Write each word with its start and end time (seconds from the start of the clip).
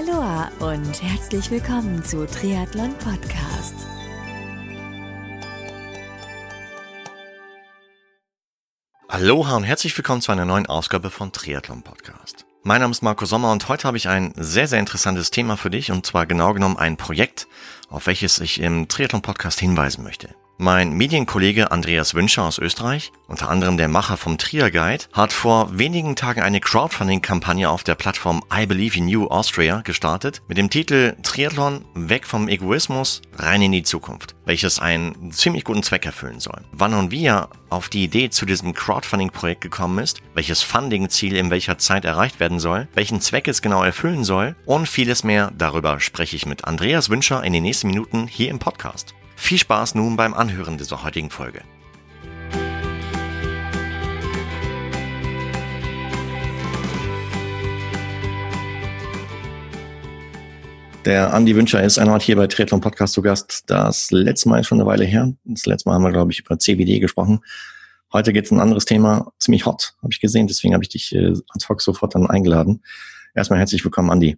Aloha 0.00 0.50
und 0.60 1.02
herzlich 1.02 1.50
willkommen 1.50 2.02
zu 2.02 2.26
Triathlon 2.26 2.94
Podcast. 2.94 3.74
Aloha 9.08 9.56
und 9.56 9.64
herzlich 9.64 9.94
willkommen 9.98 10.22
zu 10.22 10.32
einer 10.32 10.46
neuen 10.46 10.64
Ausgabe 10.66 11.10
von 11.10 11.32
Triathlon 11.32 11.82
Podcast. 11.82 12.46
Mein 12.62 12.80
Name 12.80 12.92
ist 12.92 13.02
Marco 13.02 13.26
Sommer 13.26 13.52
und 13.52 13.68
heute 13.68 13.86
habe 13.86 13.98
ich 13.98 14.08
ein 14.08 14.32
sehr, 14.36 14.68
sehr 14.68 14.80
interessantes 14.80 15.30
Thema 15.30 15.58
für 15.58 15.70
dich 15.70 15.90
und 15.90 16.06
zwar 16.06 16.24
genau 16.24 16.54
genommen 16.54 16.78
ein 16.78 16.96
Projekt, 16.96 17.46
auf 17.90 18.06
welches 18.06 18.38
ich 18.38 18.58
im 18.58 18.88
Triathlon 18.88 19.20
Podcast 19.20 19.60
hinweisen 19.60 20.02
möchte. 20.02 20.34
Mein 20.62 20.92
Medienkollege 20.92 21.70
Andreas 21.70 22.12
Wünscher 22.12 22.42
aus 22.42 22.58
Österreich, 22.58 23.12
unter 23.28 23.48
anderem 23.48 23.78
der 23.78 23.88
Macher 23.88 24.18
vom 24.18 24.36
Trier 24.36 24.70
Guide, 24.70 25.04
hat 25.14 25.32
vor 25.32 25.78
wenigen 25.78 26.16
Tagen 26.16 26.42
eine 26.42 26.60
Crowdfunding-Kampagne 26.60 27.70
auf 27.70 27.82
der 27.82 27.94
Plattform 27.94 28.44
I 28.54 28.66
Believe 28.66 28.94
in 28.98 29.08
You 29.08 29.28
Austria 29.28 29.80
gestartet 29.80 30.42
mit 30.48 30.58
dem 30.58 30.68
Titel 30.68 31.16
Triathlon 31.22 31.86
weg 31.94 32.26
vom 32.26 32.46
Egoismus 32.46 33.22
rein 33.38 33.62
in 33.62 33.72
die 33.72 33.84
Zukunft, 33.84 34.34
welches 34.44 34.80
einen 34.80 35.32
ziemlich 35.32 35.64
guten 35.64 35.82
Zweck 35.82 36.04
erfüllen 36.04 36.40
soll. 36.40 36.60
Wann 36.72 36.92
und 36.92 37.10
wie 37.10 37.24
er 37.24 37.48
auf 37.70 37.88
die 37.88 38.04
Idee 38.04 38.28
zu 38.28 38.44
diesem 38.44 38.74
Crowdfunding-Projekt 38.74 39.62
gekommen 39.62 39.98
ist, 39.98 40.20
welches 40.34 40.60
Funding-Ziel 40.60 41.36
in 41.36 41.48
welcher 41.48 41.78
Zeit 41.78 42.04
erreicht 42.04 42.38
werden 42.38 42.60
soll, 42.60 42.86
welchen 42.92 43.22
Zweck 43.22 43.48
es 43.48 43.62
genau 43.62 43.82
erfüllen 43.82 44.24
soll 44.24 44.56
und 44.66 44.90
vieles 44.90 45.24
mehr, 45.24 45.52
darüber 45.56 46.00
spreche 46.00 46.36
ich 46.36 46.44
mit 46.44 46.66
Andreas 46.66 47.08
Wünscher 47.08 47.42
in 47.44 47.54
den 47.54 47.62
nächsten 47.62 47.86
Minuten 47.86 48.26
hier 48.26 48.50
im 48.50 48.58
Podcast. 48.58 49.14
Viel 49.40 49.58
Spaß 49.58 49.96
nun 49.96 50.16
beim 50.16 50.32
Anhören 50.32 50.78
dieser 50.78 51.02
heutigen 51.02 51.28
Folge. 51.28 51.62
Der 61.04 61.34
Andi 61.34 61.56
Wünscher 61.56 61.82
ist 61.82 61.96
erneut 61.96 62.22
hier 62.22 62.36
bei 62.36 62.46
Triathlon 62.46 62.80
Podcast 62.80 63.14
zu 63.14 63.22
Gast. 63.22 63.64
Das 63.66 64.12
letzte 64.12 64.50
Mal 64.50 64.60
ist 64.60 64.68
schon 64.68 64.78
eine 64.78 64.86
Weile 64.86 65.04
her. 65.04 65.32
Das 65.44 65.66
letzte 65.66 65.88
Mal 65.88 65.96
haben 65.96 66.04
wir, 66.04 66.12
glaube 66.12 66.30
ich, 66.30 66.40
über 66.40 66.58
CBD 66.58 67.00
gesprochen. 67.00 67.40
Heute 68.12 68.32
geht 68.32 68.44
es 68.44 68.52
um 68.52 68.58
ein 68.58 68.62
anderes 68.62 68.84
Thema, 68.84 69.32
ziemlich 69.40 69.66
hot, 69.66 69.94
habe 70.02 70.12
ich 70.12 70.20
gesehen. 70.20 70.46
Deswegen 70.46 70.74
habe 70.74 70.84
ich 70.84 70.90
dich 70.90 71.12
äh, 71.12 71.32
als 71.48 71.64
Fox 71.64 71.84
sofort 71.84 72.14
dann 72.14 72.28
eingeladen. 72.28 72.84
Erstmal 73.34 73.58
herzlich 73.58 73.82
willkommen, 73.82 74.10
Andi. 74.10 74.36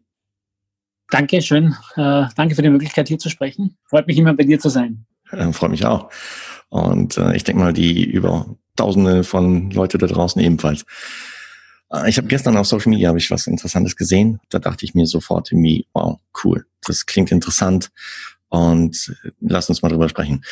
Danke, 1.12 1.42
schön. 1.42 1.77
Äh, 1.96 2.24
danke 2.36 2.55
für 2.55 2.62
die 2.62 2.70
Möglichkeit, 2.70 3.06
hier 3.06 3.18
zu 3.18 3.28
sprechen. 3.28 3.77
Freut 3.84 4.06
mich 4.06 4.16
immer, 4.16 4.32
bei 4.32 4.44
dir 4.44 4.58
zu 4.58 4.70
sein. 4.70 5.05
Äh, 5.30 5.52
freut 5.52 5.70
mich 5.70 5.84
auch. 5.84 6.10
Und 6.70 7.18
äh, 7.18 7.36
ich 7.36 7.44
denke 7.44 7.62
mal, 7.62 7.74
die 7.74 8.02
über 8.02 8.56
Tausende 8.77 9.22
von 9.22 9.70
Leute 9.72 9.98
da 9.98 10.06
draußen 10.06 10.40
ebenfalls. 10.40 10.86
Äh, 11.92 12.08
ich 12.08 12.16
habe 12.16 12.28
gestern 12.28 12.56
auf 12.56 12.66
Social 12.66 12.88
Media 12.88 13.10
habe 13.10 13.18
ich 13.18 13.30
was 13.30 13.46
Interessantes 13.46 13.94
gesehen. 13.94 14.40
Da 14.48 14.58
dachte 14.58 14.86
ich 14.86 14.94
mir 14.94 15.06
sofort 15.06 15.52
irgendwie, 15.52 15.86
wow, 15.92 16.18
cool, 16.42 16.64
das 16.86 17.05
klingt 17.05 17.30
interessant. 17.30 17.90
Und 18.48 19.14
äh, 19.22 19.33
lass 19.40 19.68
uns 19.68 19.83
mal 19.83 19.90
drüber 19.90 20.08
sprechen. 20.08 20.42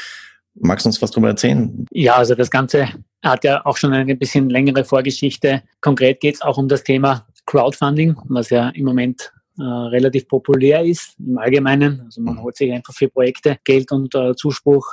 Magst 0.56 0.84
du 0.84 0.90
uns 0.90 1.00
was 1.00 1.10
drüber 1.10 1.28
erzählen? 1.28 1.86
Ja, 1.90 2.16
also 2.16 2.34
das 2.34 2.50
Ganze 2.50 2.86
hat 3.24 3.44
ja 3.44 3.64
auch 3.64 3.78
schon 3.78 3.94
eine 3.94 4.14
bisschen 4.14 4.50
längere 4.50 4.84
Vorgeschichte. 4.84 5.62
Konkret 5.80 6.20
geht 6.20 6.34
es 6.34 6.42
auch 6.42 6.58
um 6.58 6.68
das 6.68 6.84
Thema 6.84 7.26
Crowdfunding, 7.46 8.14
was 8.28 8.50
ja 8.50 8.68
im 8.68 8.84
Moment 8.84 9.32
äh, 9.60 9.64
relativ 9.64 10.26
populär 10.28 10.84
ist 10.84 11.16
im 11.18 11.38
Allgemeinen. 11.38 12.02
Also 12.02 12.20
man 12.20 12.34
mhm. 12.34 12.42
holt 12.42 12.56
sich 12.56 12.72
einfach 12.72 12.94
für 12.94 13.08
Projekte 13.08 13.58
Geld 13.64 13.92
und 13.92 14.14
äh, 14.14 14.34
Zuspruch 14.34 14.86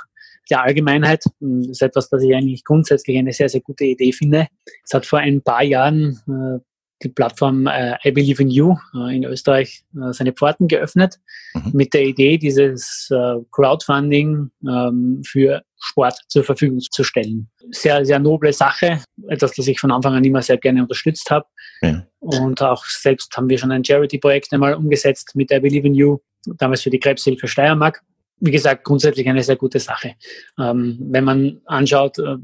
der 0.50 0.62
Allgemeinheit. 0.62 1.24
Das 1.40 1.68
ist 1.68 1.82
etwas, 1.82 2.08
das 2.08 2.22
ich 2.22 2.34
eigentlich 2.34 2.64
grundsätzlich 2.64 3.18
eine 3.18 3.32
sehr, 3.32 3.48
sehr 3.48 3.60
gute 3.60 3.84
Idee 3.84 4.12
finde. 4.12 4.46
Es 4.84 4.94
hat 4.94 5.06
vor 5.06 5.18
ein 5.18 5.42
paar 5.42 5.62
Jahren 5.62 6.20
äh, 6.26 6.60
die 7.02 7.08
Plattform 7.08 7.66
äh, 7.66 7.96
I 8.04 8.10
Believe 8.10 8.42
in 8.42 8.50
You 8.50 8.76
äh, 8.94 9.16
in 9.16 9.24
Österreich 9.24 9.84
äh, 9.94 10.12
seine 10.12 10.32
Pforten 10.32 10.68
geöffnet 10.68 11.18
mhm. 11.54 11.70
mit 11.72 11.94
der 11.94 12.04
Idee, 12.04 12.38
dieses 12.38 13.08
äh, 13.10 13.36
Crowdfunding 13.52 14.50
ähm, 14.66 15.22
für 15.24 15.62
Sport 15.80 16.18
zur 16.28 16.44
Verfügung 16.44 16.80
zu 16.80 17.04
stellen. 17.04 17.48
Sehr, 17.70 18.04
sehr 18.04 18.18
noble 18.18 18.52
Sache, 18.52 19.00
etwas, 19.28 19.52
das 19.52 19.68
ich 19.68 19.78
von 19.78 19.92
Anfang 19.92 20.14
an 20.14 20.24
immer 20.24 20.42
sehr 20.42 20.58
gerne 20.58 20.82
unterstützt 20.82 21.30
habe. 21.30 21.46
Ja. 21.82 22.04
Und 22.20 22.60
auch 22.62 22.84
selbst 22.84 23.36
haben 23.36 23.48
wir 23.48 23.58
schon 23.58 23.70
ein 23.70 23.84
Charity-Projekt 23.84 24.52
einmal 24.52 24.74
umgesetzt 24.74 25.32
mit 25.34 25.52
I 25.52 25.60
Believe 25.60 25.86
in 25.86 25.94
You, 25.94 26.18
damals 26.58 26.82
für 26.82 26.90
die 26.90 26.98
Krebshilfe 26.98 27.46
Steiermark 27.46 28.02
wie 28.40 28.50
gesagt, 28.50 28.84
grundsätzlich 28.84 29.28
eine 29.28 29.42
sehr 29.42 29.56
gute 29.56 29.80
Sache. 29.80 30.14
Ähm, 30.58 30.98
wenn 31.00 31.24
man 31.24 31.60
anschaut, 31.66 32.18
äh, 32.18 32.36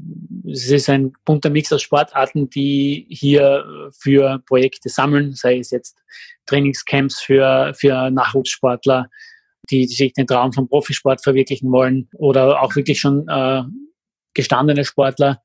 es 0.49 0.69
ist 0.69 0.89
ein 0.89 1.13
bunter 1.25 1.49
Mix 1.49 1.71
aus 1.71 1.81
Sportarten, 1.81 2.49
die 2.49 3.07
hier 3.09 3.91
für 3.97 4.39
Projekte 4.45 4.89
sammeln, 4.89 5.33
sei 5.33 5.59
es 5.59 5.71
jetzt 5.71 5.97
Trainingscamps 6.45 7.21
für, 7.21 7.73
für 7.75 8.09
Nachwuchssportler, 8.11 9.09
die, 9.69 9.87
die 9.87 9.95
sich 9.95 10.13
den 10.13 10.27
Traum 10.27 10.53
vom 10.53 10.67
Profisport 10.67 11.23
verwirklichen 11.23 11.71
wollen 11.71 12.09
oder 12.13 12.61
auch 12.61 12.75
wirklich 12.75 12.99
schon 12.99 13.27
äh, 13.27 13.63
gestandene 14.33 14.85
Sportler, 14.85 15.41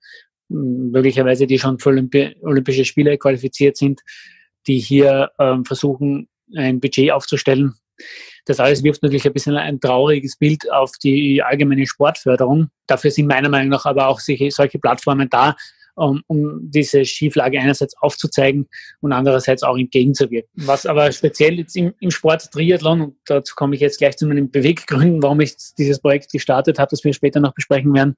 möglicherweise 0.48 1.46
die 1.46 1.58
schon 1.58 1.78
für 1.78 1.90
Olympi 1.90 2.36
Olympische 2.42 2.84
Spiele 2.84 3.16
qualifiziert 3.18 3.76
sind, 3.76 4.00
die 4.66 4.78
hier 4.78 5.30
äh, 5.38 5.56
versuchen, 5.64 6.28
ein 6.56 6.80
Budget 6.80 7.12
aufzustellen, 7.12 7.74
das 8.46 8.60
alles 8.60 8.82
wirft 8.82 9.02
natürlich 9.02 9.26
ein 9.26 9.32
bisschen 9.32 9.56
ein 9.56 9.80
trauriges 9.80 10.36
Bild 10.36 10.70
auf 10.72 10.92
die 11.02 11.42
allgemeine 11.42 11.86
Sportförderung. 11.86 12.68
Dafür 12.86 13.10
sind 13.10 13.26
meiner 13.26 13.48
Meinung 13.48 13.68
nach 13.68 13.84
aber 13.84 14.08
auch 14.08 14.20
solche, 14.20 14.78
Plattformen 14.78 15.28
da, 15.30 15.56
um, 15.94 16.22
um 16.26 16.70
diese 16.70 17.04
Schieflage 17.04 17.60
einerseits 17.60 17.94
aufzuzeigen 17.98 18.68
und 19.00 19.12
andererseits 19.12 19.62
auch 19.62 19.76
entgegenzuwirken. 19.76 20.50
Was 20.54 20.86
aber 20.86 21.12
speziell 21.12 21.58
jetzt 21.58 21.76
im, 21.76 21.94
im 22.00 22.10
Sport 22.10 22.50
Triathlon, 22.50 23.00
und 23.02 23.16
dazu 23.26 23.54
komme 23.54 23.74
ich 23.74 23.80
jetzt 23.80 23.98
gleich 23.98 24.16
zu 24.16 24.26
meinen 24.26 24.50
Beweggründen, 24.50 25.22
warum 25.22 25.40
ich 25.40 25.54
dieses 25.78 26.00
Projekt 26.00 26.32
gestartet 26.32 26.78
habe, 26.78 26.88
das 26.90 27.04
wir 27.04 27.12
später 27.12 27.40
noch 27.40 27.54
besprechen 27.54 27.92
werden, 27.94 28.16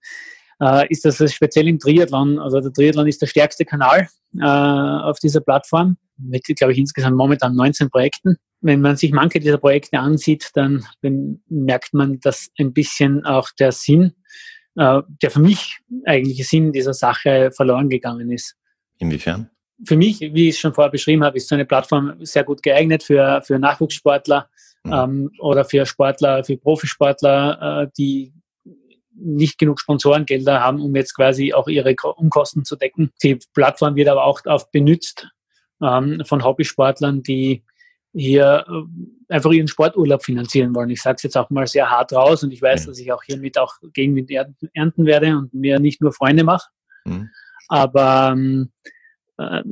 äh, 0.60 0.86
ist, 0.88 1.04
dass 1.04 1.20
es 1.20 1.34
speziell 1.34 1.68
im 1.68 1.78
Triathlon, 1.78 2.38
also 2.38 2.60
der 2.60 2.72
Triathlon 2.72 3.08
ist 3.08 3.20
der 3.20 3.26
stärkste 3.26 3.64
Kanal 3.64 4.08
äh, 4.38 4.44
auf 4.44 5.18
dieser 5.18 5.40
Plattform 5.40 5.96
mit, 6.16 6.44
glaube 6.44 6.72
ich, 6.72 6.78
insgesamt 6.78 7.16
momentan 7.16 7.54
19 7.54 7.90
Projekten. 7.90 8.36
Wenn 8.60 8.80
man 8.80 8.96
sich 8.96 9.12
manche 9.12 9.40
dieser 9.40 9.58
Projekte 9.58 9.98
ansieht, 9.98 10.50
dann 10.54 10.84
merkt 11.48 11.94
man, 11.94 12.20
dass 12.20 12.48
ein 12.58 12.72
bisschen 12.72 13.24
auch 13.24 13.48
der 13.58 13.72
Sinn, 13.72 14.12
äh, 14.76 15.02
der 15.22 15.30
für 15.30 15.40
mich 15.40 15.78
eigentliche 16.06 16.44
Sinn 16.44 16.72
dieser 16.72 16.94
Sache 16.94 17.50
verloren 17.54 17.88
gegangen 17.88 18.30
ist. 18.30 18.56
Inwiefern? 18.98 19.50
Für 19.84 19.96
mich, 19.96 20.20
wie 20.20 20.48
ich 20.48 20.54
es 20.54 20.60
schon 20.60 20.74
vorher 20.74 20.92
beschrieben 20.92 21.24
habe, 21.24 21.36
ist 21.36 21.48
so 21.48 21.56
eine 21.56 21.64
Plattform 21.64 22.14
sehr 22.20 22.44
gut 22.44 22.62
geeignet 22.62 23.02
für, 23.02 23.42
für 23.44 23.58
Nachwuchssportler 23.58 24.48
mhm. 24.84 24.92
ähm, 24.92 25.30
oder 25.40 25.64
für 25.64 25.84
Sportler, 25.86 26.44
für 26.44 26.56
Profisportler, 26.56 27.82
äh, 27.82 27.90
die 27.98 28.32
nicht 29.14 29.58
genug 29.58 29.80
Sponsorengelder 29.80 30.60
haben, 30.60 30.80
um 30.80 30.94
jetzt 30.96 31.14
quasi 31.14 31.52
auch 31.52 31.68
ihre 31.68 31.94
Umkosten 32.16 32.64
zu 32.64 32.76
decken. 32.76 33.10
Die 33.22 33.38
Plattform 33.54 33.96
wird 33.96 34.08
aber 34.08 34.24
auch 34.24 34.40
oft 34.46 34.70
benutzt 34.72 35.28
ähm, 35.82 36.22
von 36.24 36.44
Hobbysportlern, 36.44 37.22
die 37.22 37.62
hier 38.14 38.64
äh, 38.68 39.34
einfach 39.34 39.50
ihren 39.50 39.68
Sporturlaub 39.68 40.24
finanzieren 40.24 40.74
wollen. 40.74 40.90
Ich 40.90 41.02
sage 41.02 41.16
es 41.16 41.22
jetzt 41.22 41.36
auch 41.36 41.50
mal 41.50 41.66
sehr 41.66 41.90
hart 41.90 42.12
raus 42.12 42.42
und 42.42 42.52
ich 42.52 42.60
weiß, 42.60 42.84
mhm. 42.84 42.90
dass 42.90 42.98
ich 42.98 43.12
auch 43.12 43.22
hiermit 43.22 43.58
auch 43.58 43.74
gegen 43.92 44.14
den 44.14 44.28
ernten 44.74 45.06
werde 45.06 45.36
und 45.36 45.52
mir 45.54 45.78
nicht 45.78 46.00
nur 46.00 46.12
Freunde 46.12 46.44
mache. 46.44 46.68
Mhm. 47.04 47.30
Aber 47.68 48.36
äh, 49.38 49.62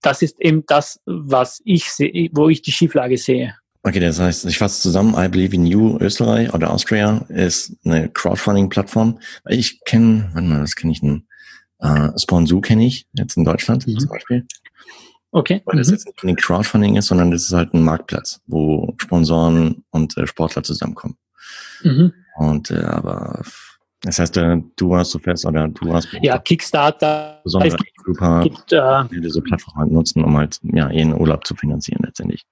das 0.00 0.22
ist 0.22 0.40
eben 0.40 0.64
das, 0.66 1.00
was 1.06 1.60
ich 1.64 1.90
sehe, 1.90 2.30
wo 2.32 2.48
ich 2.48 2.62
die 2.62 2.72
Schieflage 2.72 3.18
sehe. 3.18 3.54
Okay, 3.84 4.00
das 4.00 4.20
heißt, 4.20 4.46
ich 4.46 4.58
fasse 4.58 4.80
zusammen, 4.80 5.14
I 5.16 5.28
Believe 5.28 5.54
in 5.54 5.66
You 5.66 5.98
Österreich 5.98 6.54
oder 6.54 6.70
Austria 6.70 7.24
ist 7.28 7.76
eine 7.84 8.08
Crowdfunding-Plattform. 8.08 9.18
Ich 9.48 9.84
kenne, 9.84 10.30
warte 10.32 10.48
mal, 10.48 10.62
was 10.62 10.76
kenne 10.76 10.92
ich 10.92 11.00
denn? 11.00 11.26
Äh, 11.80 12.10
Sponsu 12.16 12.60
kenne 12.60 12.86
ich, 12.86 13.06
jetzt 13.12 13.36
in 13.36 13.44
Deutschland 13.44 13.86
mhm. 13.86 13.98
zum 13.98 14.08
Beispiel. 14.08 14.46
Okay. 15.32 15.62
Weil 15.64 15.78
das 15.78 15.88
mhm. 15.88 15.94
jetzt 15.94 16.06
nicht 16.06 16.24
ein 16.24 16.36
Crowdfunding 16.36 16.96
ist, 16.96 17.06
sondern 17.06 17.30
das 17.30 17.44
ist 17.44 17.52
halt 17.52 17.72
ein 17.72 17.82
Marktplatz, 17.82 18.40
wo 18.46 18.94
Sponsoren 18.98 19.82
und 19.90 20.16
äh, 20.18 20.26
Sportler 20.26 20.62
zusammenkommen. 20.62 21.16
Mhm. 21.82 22.12
Und 22.36 22.70
äh, 22.70 22.82
aber 22.82 23.42
das 24.02 24.18
heißt, 24.18 24.36
äh, 24.36 24.58
du 24.76 24.96
hast 24.96 25.10
so 25.10 25.18
fest 25.18 25.46
oder 25.46 25.68
du 25.68 25.92
hast 25.92 26.08
ja 26.20 26.38
Kickstarter 26.38 27.40
besondere 27.44 27.78
Grouper, 28.04 28.42
gibt, 28.42 28.72
äh, 28.72 29.04
die 29.10 29.20
diese 29.20 29.40
Plattform 29.40 29.76
halt 29.76 29.92
nutzen, 29.92 30.22
um 30.22 30.36
halt 30.36 30.58
ja 30.62 30.90
ihren 30.90 31.18
Urlaub 31.18 31.46
zu 31.46 31.54
finanzieren 31.54 32.02
letztendlich. 32.04 32.44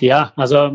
Ja, 0.00 0.32
also, 0.34 0.72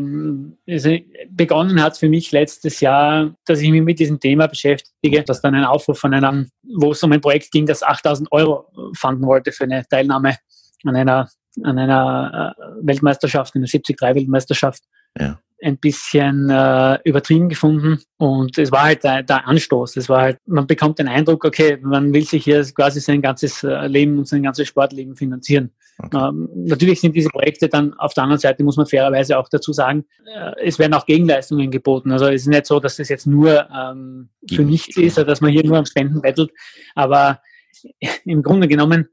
also 0.66 0.96
begonnen 1.28 1.82
hat 1.82 1.92
es 1.92 1.98
für 1.98 2.08
mich 2.08 2.32
letztes 2.32 2.80
Jahr, 2.80 3.34
dass 3.44 3.60
ich 3.60 3.70
mich 3.70 3.82
mit 3.82 3.98
diesem 3.98 4.18
Thema 4.18 4.46
beschäftige, 4.46 5.22
dass 5.22 5.42
dann 5.42 5.54
ein 5.54 5.64
Aufruf 5.64 5.98
von 5.98 6.14
einem, 6.14 6.50
wo 6.62 6.92
es 6.92 7.02
um 7.02 7.12
ein 7.12 7.20
Projekt 7.20 7.50
ging, 7.50 7.66
das 7.66 7.82
8000 7.82 8.32
Euro 8.32 8.66
fanden 8.96 9.26
wollte 9.26 9.52
für 9.52 9.64
eine 9.64 9.84
Teilnahme 9.88 10.36
an 10.84 10.96
einer, 10.96 11.28
an 11.62 11.78
einer 11.78 12.54
äh, 12.56 12.86
Weltmeisterschaft, 12.86 13.54
einer 13.54 13.66
73-Weltmeisterschaft. 13.66 14.84
Ja. 15.18 15.38
Ein 15.62 15.76
bisschen 15.76 16.48
äh, 16.48 16.98
übertrieben 17.04 17.50
gefunden 17.50 18.00
und 18.16 18.56
es 18.56 18.72
war 18.72 18.84
halt 18.84 19.04
der, 19.04 19.22
der 19.22 19.46
Anstoß. 19.46 19.98
Es 19.98 20.08
war 20.08 20.22
halt, 20.22 20.38
man 20.46 20.66
bekommt 20.66 20.98
den 20.98 21.08
Eindruck, 21.08 21.44
okay, 21.44 21.76
man 21.82 22.14
will 22.14 22.24
sich 22.24 22.44
hier 22.44 22.64
quasi 22.72 23.00
sein 23.00 23.20
ganzes 23.20 23.62
äh, 23.62 23.86
Leben 23.86 24.16
und 24.16 24.26
sein 24.26 24.42
ganzes 24.42 24.68
Sportleben 24.68 25.16
finanzieren. 25.16 25.74
Okay. 26.04 26.28
Ähm, 26.28 26.48
natürlich 26.54 27.00
sind 27.00 27.14
diese 27.14 27.28
Projekte 27.28 27.68
dann 27.68 27.94
auf 27.94 28.14
der 28.14 28.24
anderen 28.24 28.40
Seite, 28.40 28.64
muss 28.64 28.76
man 28.76 28.86
fairerweise 28.86 29.38
auch 29.38 29.48
dazu 29.48 29.72
sagen, 29.72 30.04
äh, 30.26 30.52
es 30.64 30.78
werden 30.78 30.94
auch 30.94 31.06
Gegenleistungen 31.06 31.70
geboten. 31.70 32.12
Also 32.12 32.26
es 32.26 32.42
ist 32.42 32.48
nicht 32.48 32.66
so, 32.66 32.80
dass 32.80 32.96
das 32.96 33.08
jetzt 33.08 33.26
nur 33.26 33.68
ähm, 33.70 34.30
für 34.48 34.62
nichts 34.62 34.96
ist 34.96 35.18
oder 35.18 35.26
dass 35.26 35.40
man 35.40 35.50
hier 35.50 35.64
nur 35.64 35.78
am 35.78 35.86
Spenden 35.86 36.20
bettelt. 36.20 36.50
Aber 36.94 37.40
im 38.24 38.42
Grunde 38.42 38.68
genommen, 38.68 39.08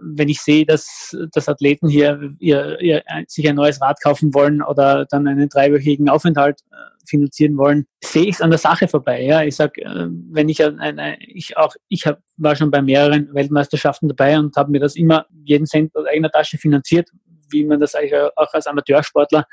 wenn 0.00 0.28
ich 0.28 0.40
sehe, 0.40 0.66
dass, 0.66 1.16
dass 1.32 1.48
Athleten 1.48 1.88
hier 1.88 2.34
ihr, 2.38 2.80
ihr, 2.80 3.02
sich 3.26 3.48
ein 3.48 3.56
neues 3.56 3.80
Rad 3.80 3.98
kaufen 4.02 4.34
wollen 4.34 4.62
oder 4.62 5.06
dann 5.06 5.26
einen 5.26 5.48
dreiwöchigen 5.48 6.08
Aufenthalt 6.08 6.60
äh, 6.70 6.76
finanzieren 7.06 7.56
wollen, 7.56 7.86
sehe 8.02 8.24
ich 8.24 8.36
es 8.36 8.40
an 8.40 8.50
der 8.50 8.58
Sache 8.58 8.88
vorbei. 8.88 9.22
Ja, 9.22 9.42
ich 9.42 9.56
sag, 9.56 9.78
äh, 9.78 10.08
wenn 10.30 10.48
ich 10.48 10.60
ich 10.60 11.56
auch, 11.56 11.74
ich 11.88 12.06
hab, 12.06 12.20
war 12.36 12.56
schon 12.56 12.70
bei 12.70 12.82
mehreren 12.82 13.32
Weltmeisterschaften 13.32 14.08
dabei 14.08 14.38
und 14.38 14.56
habe 14.56 14.70
mir 14.70 14.80
das 14.80 14.96
immer 14.96 15.26
jeden 15.44 15.66
Cent 15.66 15.94
aus 15.94 16.06
eigener 16.06 16.30
Tasche 16.30 16.58
finanziert, 16.58 17.08
wie 17.50 17.64
man 17.64 17.80
das 17.80 17.94
eigentlich 17.94 18.14
auch 18.14 18.52
als 18.52 18.66
Amateursportler 18.66 19.46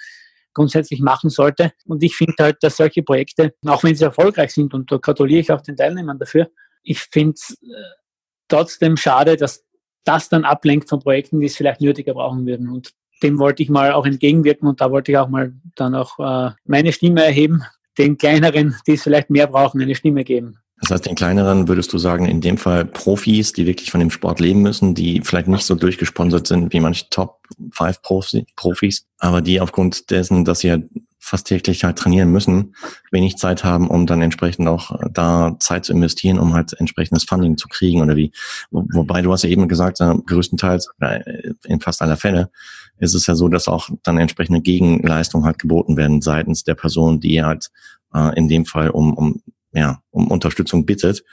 grundsätzlich 0.53 1.01
machen 1.01 1.29
sollte. 1.29 1.71
Und 1.85 2.01
ich 2.01 2.15
finde 2.15 2.35
halt, 2.39 2.57
dass 2.61 2.77
solche 2.77 3.03
Projekte, 3.03 3.53
auch 3.65 3.83
wenn 3.83 3.95
sie 3.95 4.05
erfolgreich 4.05 4.53
sind, 4.53 4.73
und 4.73 4.91
da 4.91 4.97
gratuliere 4.97 5.41
ich 5.41 5.51
auch 5.51 5.61
den 5.61 5.75
Teilnehmern 5.75 6.17
dafür, 6.17 6.49
ich 6.81 6.99
finde 6.99 7.33
es 7.33 7.57
äh, 7.61 7.67
trotzdem 8.47 8.97
schade, 8.97 9.37
dass 9.37 9.64
das 10.05 10.29
dann 10.29 10.45
ablenkt 10.45 10.89
von 10.89 10.99
Projekten, 10.99 11.39
die 11.39 11.47
es 11.47 11.55
vielleicht 11.55 11.81
nötiger 11.81 12.13
brauchen 12.13 12.45
würden. 12.45 12.69
Und 12.69 12.91
dem 13.21 13.39
wollte 13.39 13.63
ich 13.63 13.69
mal 13.69 13.91
auch 13.91 14.05
entgegenwirken 14.05 14.67
und 14.67 14.81
da 14.81 14.91
wollte 14.91 15.11
ich 15.11 15.17
auch 15.17 15.29
mal 15.29 15.53
dann 15.75 15.95
auch 15.95 16.19
äh, 16.19 16.51
meine 16.65 16.91
Stimme 16.91 17.23
erheben, 17.23 17.63
den 17.97 18.17
kleineren, 18.17 18.75
die 18.87 18.93
es 18.93 19.03
vielleicht 19.03 19.29
mehr 19.29 19.47
brauchen, 19.47 19.81
eine 19.81 19.95
Stimme 19.95 20.23
geben. 20.23 20.57
Das 20.81 20.91
heißt, 20.91 21.05
den 21.05 21.15
kleineren 21.15 21.69
würdest 21.69 21.93
du 21.93 21.97
sagen, 21.97 22.25
in 22.25 22.41
dem 22.41 22.57
Fall 22.57 22.85
Profis, 22.85 23.53
die 23.53 23.65
wirklich 23.65 23.91
von 23.91 24.01
dem 24.01 24.11
Sport 24.11 24.41
leben 24.41 24.61
müssen, 24.61 24.93
die 24.93 25.21
vielleicht 25.21 25.47
nicht 25.47 25.63
so 25.63 25.75
durchgesponsert 25.75 26.47
sind 26.47 26.73
wie 26.73 26.81
manche 26.81 27.09
Top 27.09 27.39
5 27.71 28.01
Profis, 28.55 29.05
aber 29.19 29.41
die 29.41 29.61
aufgrund 29.61 30.11
dessen, 30.11 30.43
dass 30.43 30.59
sie 30.59 30.71
halt 30.71 30.89
fast 31.25 31.47
täglich 31.47 31.83
halt 31.83 31.97
trainieren 31.97 32.31
müssen, 32.31 32.75
wenig 33.11 33.37
Zeit 33.37 33.63
haben, 33.63 33.89
um 33.89 34.05
dann 34.05 34.21
entsprechend 34.21 34.67
auch 34.67 34.91
äh, 34.91 35.09
da 35.11 35.55
Zeit 35.59 35.83
zu 35.83 35.91
investieren, 35.91 36.37
um 36.37 36.53
halt 36.53 36.73
entsprechendes 36.79 37.23
Funding 37.23 37.57
zu 37.57 37.67
kriegen 37.67 38.01
oder 38.01 38.15
wie. 38.15 38.31
Wobei 38.69 39.23
du 39.23 39.33
hast 39.33 39.43
ja 39.43 39.49
eben 39.49 39.67
gesagt, 39.67 39.99
äh, 40.01 40.13
größtenteils, 40.25 40.91
äh, 40.99 41.53
in 41.65 41.81
fast 41.81 42.03
aller 42.03 42.15
Fälle, 42.15 42.51
ist 42.99 43.15
es 43.15 43.25
ja 43.25 43.33
so, 43.33 43.49
dass 43.49 43.67
auch 43.67 43.89
dann 44.03 44.19
entsprechende 44.19 44.61
Gegenleistungen 44.61 45.45
halt 45.45 45.57
geboten 45.57 45.97
werden 45.97 46.21
seitens 46.21 46.63
der 46.63 46.75
Person, 46.75 47.19
die 47.19 47.43
halt 47.43 47.71
äh, 48.13 48.37
in 48.37 48.47
dem 48.47 48.65
Fall 48.65 48.91
um, 48.91 49.13
um, 49.15 49.41
ja, 49.73 50.01
um 50.11 50.27
Unterstützung 50.27 50.85
bittet 50.85 51.23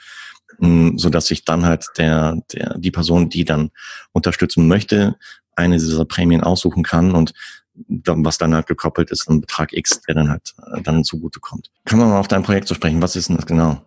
mm, 0.57 0.97
so 0.97 1.11
dass 1.11 1.27
sich 1.27 1.45
dann 1.45 1.65
halt 1.65 1.85
der, 1.99 2.41
der, 2.51 2.79
die 2.79 2.91
Person, 2.91 3.29
die 3.29 3.45
dann 3.45 3.69
unterstützen 4.11 4.67
möchte, 4.67 5.17
eine 5.55 5.77
dieser 5.77 6.05
Prämien 6.05 6.41
aussuchen 6.41 6.81
kann 6.81 7.11
und 7.11 7.33
was 7.75 8.37
dann 8.37 8.53
halt 8.53 8.67
gekoppelt 8.67 9.11
ist, 9.11 9.27
ein 9.29 9.41
Betrag 9.41 9.73
X, 9.73 10.01
der 10.01 10.15
dann 10.15 10.29
halt 10.29 10.53
äh, 10.73 10.81
dann 10.81 11.03
zugute 11.03 11.39
kommt. 11.39 11.71
Können 11.85 12.01
wir 12.01 12.07
mal 12.07 12.19
auf 12.19 12.27
dein 12.27 12.43
Projekt 12.43 12.67
zu 12.67 12.75
sprechen? 12.75 13.01
Was 13.01 13.15
ist 13.15 13.29
denn 13.29 13.37
das 13.37 13.45
genau? 13.45 13.81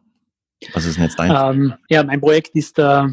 Was 0.73 0.85
ist 0.85 0.97
denn 0.97 1.05
jetzt 1.05 1.19
dein? 1.19 1.31
Ähm, 1.31 1.75
ja, 1.89 2.03
mein 2.03 2.21
Projekt 2.21 2.55
ist, 2.55 2.79
äh, 2.79 3.07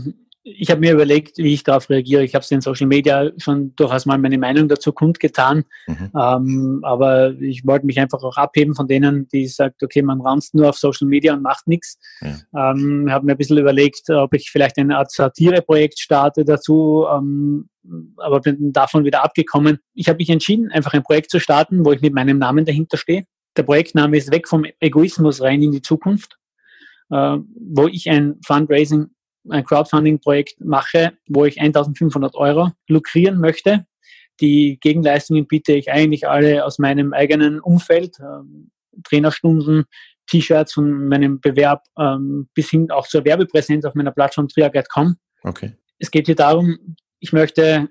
ich 0.46 0.70
habe 0.70 0.82
mir 0.82 0.92
überlegt, 0.92 1.38
wie 1.38 1.54
ich 1.54 1.64
darauf 1.64 1.90
reagiere. 1.90 2.24
Ich 2.24 2.36
habe 2.36 2.44
es 2.44 2.52
in 2.52 2.60
Social 2.60 2.88
Media 2.88 3.32
schon 3.38 3.74
durchaus 3.78 4.06
mal 4.06 4.18
meine 4.18 4.38
Meinung 4.38 4.68
dazu 4.68 4.92
kundgetan. 4.92 5.64
Mhm. 5.88 6.12
Ähm, 6.20 6.80
aber 6.84 7.32
ich 7.40 7.66
wollte 7.66 7.86
mich 7.86 7.98
einfach 7.98 8.22
auch 8.24 8.36
abheben 8.36 8.76
von 8.76 8.88
denen, 8.88 9.28
die 9.30 9.48
sagt, 9.48 9.82
okay, 9.84 10.02
man 10.02 10.20
ranzt 10.20 10.54
nur 10.54 10.70
auf 10.70 10.78
Social 10.78 11.08
Media 11.08 11.34
und 11.34 11.44
macht 11.44 11.68
nichts. 11.68 11.98
Ja. 12.22 12.72
Ähm, 12.72 13.10
habe 13.10 13.26
mir 13.26 13.34
ein 13.34 13.38
bisschen 13.38 13.58
überlegt, 13.58 14.10
ob 14.10 14.34
ich 14.34 14.52
vielleicht 14.52 14.78
eine 14.78 14.98
Art 14.98 15.12
Satire-Projekt 15.12 16.00
starte 16.00 16.44
dazu. 16.44 17.06
Ähm, 17.10 17.70
aber 18.18 18.42
bin 18.42 18.74
davon 18.74 19.06
wieder 19.06 19.24
abgekommen. 19.24 19.80
Ich 19.94 20.10
habe 20.10 20.18
mich 20.18 20.30
entschieden, 20.30 20.72
einfach 20.72 20.94
ein 20.94 21.04
Projekt 21.04 21.32
zu 21.32 21.40
starten, 21.40 21.86
wo 21.86 21.94
ich 21.94 22.02
mit 22.02 22.14
meinem 22.14 22.38
Namen 22.38 22.66
dahinter 22.66 22.98
stehe. 22.98 23.24
Der 23.56 23.64
Projektname 23.64 24.18
ist 24.18 24.32
weg 24.32 24.50
vom 24.50 24.66
Egoismus 24.82 25.42
rein 25.42 25.62
in 25.62 25.72
die 25.72 25.82
Zukunft, 25.82 26.38
äh, 27.12 27.38
wo 27.56 27.88
ich 27.88 28.10
ein 28.10 28.40
Fundraising, 28.46 29.08
ein 29.50 29.64
Crowdfunding-Projekt 29.64 30.62
mache, 30.62 31.14
wo 31.28 31.46
ich 31.46 31.60
1500 31.60 32.36
Euro 32.36 32.72
lukrieren 32.88 33.40
möchte. 33.40 33.86
Die 34.42 34.80
Gegenleistungen 34.82 35.48
biete 35.48 35.74
ich 35.74 35.92
eigentlich 35.92 36.28
alle 36.28 36.66
aus 36.66 36.80
meinem 36.80 37.14
eigenen 37.14 37.60
Umfeld, 37.60 38.18
ähm, 38.20 38.72
Trainerstunden, 39.04 39.86
T-Shirts 40.28 40.74
von 40.74 41.08
meinem 41.08 41.40
Bewerb 41.40 41.84
ähm, 41.98 42.48
bis 42.54 42.70
hin 42.70 42.90
auch 42.92 43.08
zur 43.08 43.26
Werbepräsenz 43.26 43.86
auf 43.86 43.96
meiner 43.96 44.12
Plattform 44.12 44.48
triaguide.com. 44.48 45.16
Okay. 45.44 45.74
Es 46.00 46.12
geht 46.12 46.28
hier 46.28 46.36
darum, 46.36 46.96
ich 47.20 47.34
möchte 47.34 47.90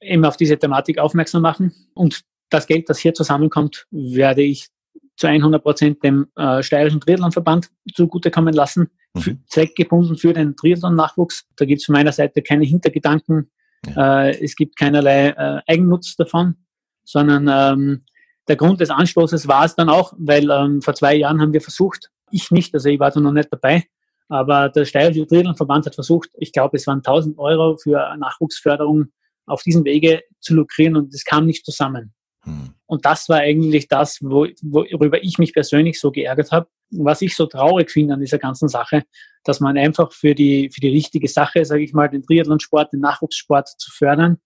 eben 0.00 0.24
auf 0.24 0.36
diese 0.36 0.58
Thematik 0.58 0.98
aufmerksam 0.98 1.42
machen 1.42 1.74
und 1.94 2.22
das 2.50 2.66
Geld, 2.66 2.88
das 2.88 2.98
hier 2.98 3.14
zusammenkommt, 3.14 3.86
werde 3.90 4.42
ich 4.42 4.68
zu 5.16 5.26
100 5.26 5.62
Prozent 5.62 6.02
dem 6.04 6.26
äh, 6.36 6.62
Steirischen 6.62 7.00
Triathlonverband 7.00 7.70
zugutekommen 7.94 8.54
lassen, 8.54 8.90
mhm. 9.14 9.42
zweckgebunden 9.46 10.16
für 10.16 10.32
den 10.32 10.56
Triathlon-Nachwuchs. 10.56 11.46
Da 11.56 11.64
gibt 11.64 11.80
es 11.80 11.86
von 11.86 11.94
meiner 11.94 12.12
Seite 12.12 12.42
keine 12.42 12.64
Hintergedanken, 12.64 13.50
ja. 13.86 14.26
äh, 14.26 14.44
es 14.44 14.56
gibt 14.56 14.76
keinerlei 14.76 15.28
äh, 15.28 15.60
Eigennutz 15.66 16.16
davon, 16.16 16.56
sondern 17.04 17.48
ähm, 17.50 18.04
der 18.48 18.56
Grund 18.56 18.80
des 18.80 18.90
Anstoßes 18.90 19.48
war 19.48 19.64
es 19.64 19.74
dann 19.74 19.88
auch, 19.88 20.12
weil 20.18 20.50
ähm, 20.50 20.82
vor 20.82 20.94
zwei 20.94 21.14
Jahren 21.14 21.40
haben 21.40 21.52
wir 21.52 21.60
versucht, 21.60 22.10
ich 22.30 22.50
nicht, 22.50 22.74
also 22.74 22.88
ich 22.88 23.00
war 23.00 23.10
da 23.10 23.20
noch 23.20 23.32
nicht 23.32 23.48
dabei, 23.50 23.84
aber 24.28 24.68
der 24.68 24.84
Steirische 24.84 25.26
Triathlonverband 25.26 25.86
hat 25.86 25.94
versucht, 25.94 26.30
ich 26.34 26.52
glaube, 26.52 26.76
es 26.76 26.86
waren 26.86 26.98
1000 26.98 27.38
Euro 27.38 27.76
für 27.76 28.16
Nachwuchsförderung 28.18 29.06
auf 29.46 29.62
diesem 29.62 29.84
Wege 29.84 30.22
zu 30.40 30.54
lukrieren 30.54 30.96
und 30.96 31.14
es 31.14 31.24
kam 31.24 31.46
nicht 31.46 31.64
zusammen. 31.64 32.12
Hm. 32.46 32.70
Und 32.86 33.04
das 33.04 33.28
war 33.28 33.38
eigentlich 33.38 33.88
das, 33.88 34.18
wo, 34.22 34.46
worüber 34.62 35.22
ich 35.22 35.38
mich 35.38 35.52
persönlich 35.52 36.00
so 36.00 36.10
geärgert 36.10 36.52
habe. 36.52 36.68
Was 36.90 37.20
ich 37.20 37.34
so 37.34 37.46
traurig 37.46 37.90
finde 37.90 38.14
an 38.14 38.20
dieser 38.20 38.38
ganzen 38.38 38.68
Sache, 38.68 39.02
dass 39.44 39.60
man 39.60 39.76
einfach 39.76 40.12
für 40.12 40.34
die, 40.34 40.70
für 40.72 40.80
die 40.80 40.88
richtige 40.88 41.28
Sache, 41.28 41.64
sage 41.64 41.82
ich 41.82 41.92
mal, 41.92 42.08
den 42.08 42.22
Triathlonsport, 42.22 42.92
den 42.92 43.00
Nachwuchssport 43.00 43.68
zu 43.78 43.90
fördern, 43.90 44.38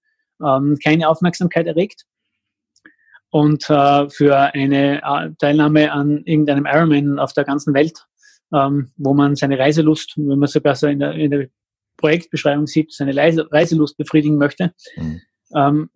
ähm, 0.43 0.79
keine 0.83 1.09
Aufmerksamkeit 1.09 1.67
erregt. 1.67 2.05
Und 3.29 3.71
äh, 3.71 4.09
für 4.09 4.37
eine 4.55 5.03
äh, 5.03 5.31
Teilnahme 5.39 5.93
an 5.93 6.25
irgendeinem 6.25 6.67
Ironman 6.67 7.19
auf 7.19 7.33
der 7.33 7.45
ganzen 7.45 7.75
Welt 7.75 8.07
ähm, 8.53 8.91
wo 8.97 9.15
man 9.15 9.37
seine 9.37 9.59
Reiselust, 9.59 10.15
wenn 10.17 10.39
man 10.39 10.49
sogar 10.49 10.75
so 10.75 10.87
in 10.87 10.99
der, 10.99 11.13
in 11.13 11.31
der 11.31 11.49
Projektbeschreibung 11.97 12.67
sieht, 12.67 12.93
seine 12.93 13.15
Reiselust 13.15 13.97
befriedigen 13.97 14.39
möchte, 14.39 14.73
mhm. 14.97 15.21
Ähm, 15.55 15.91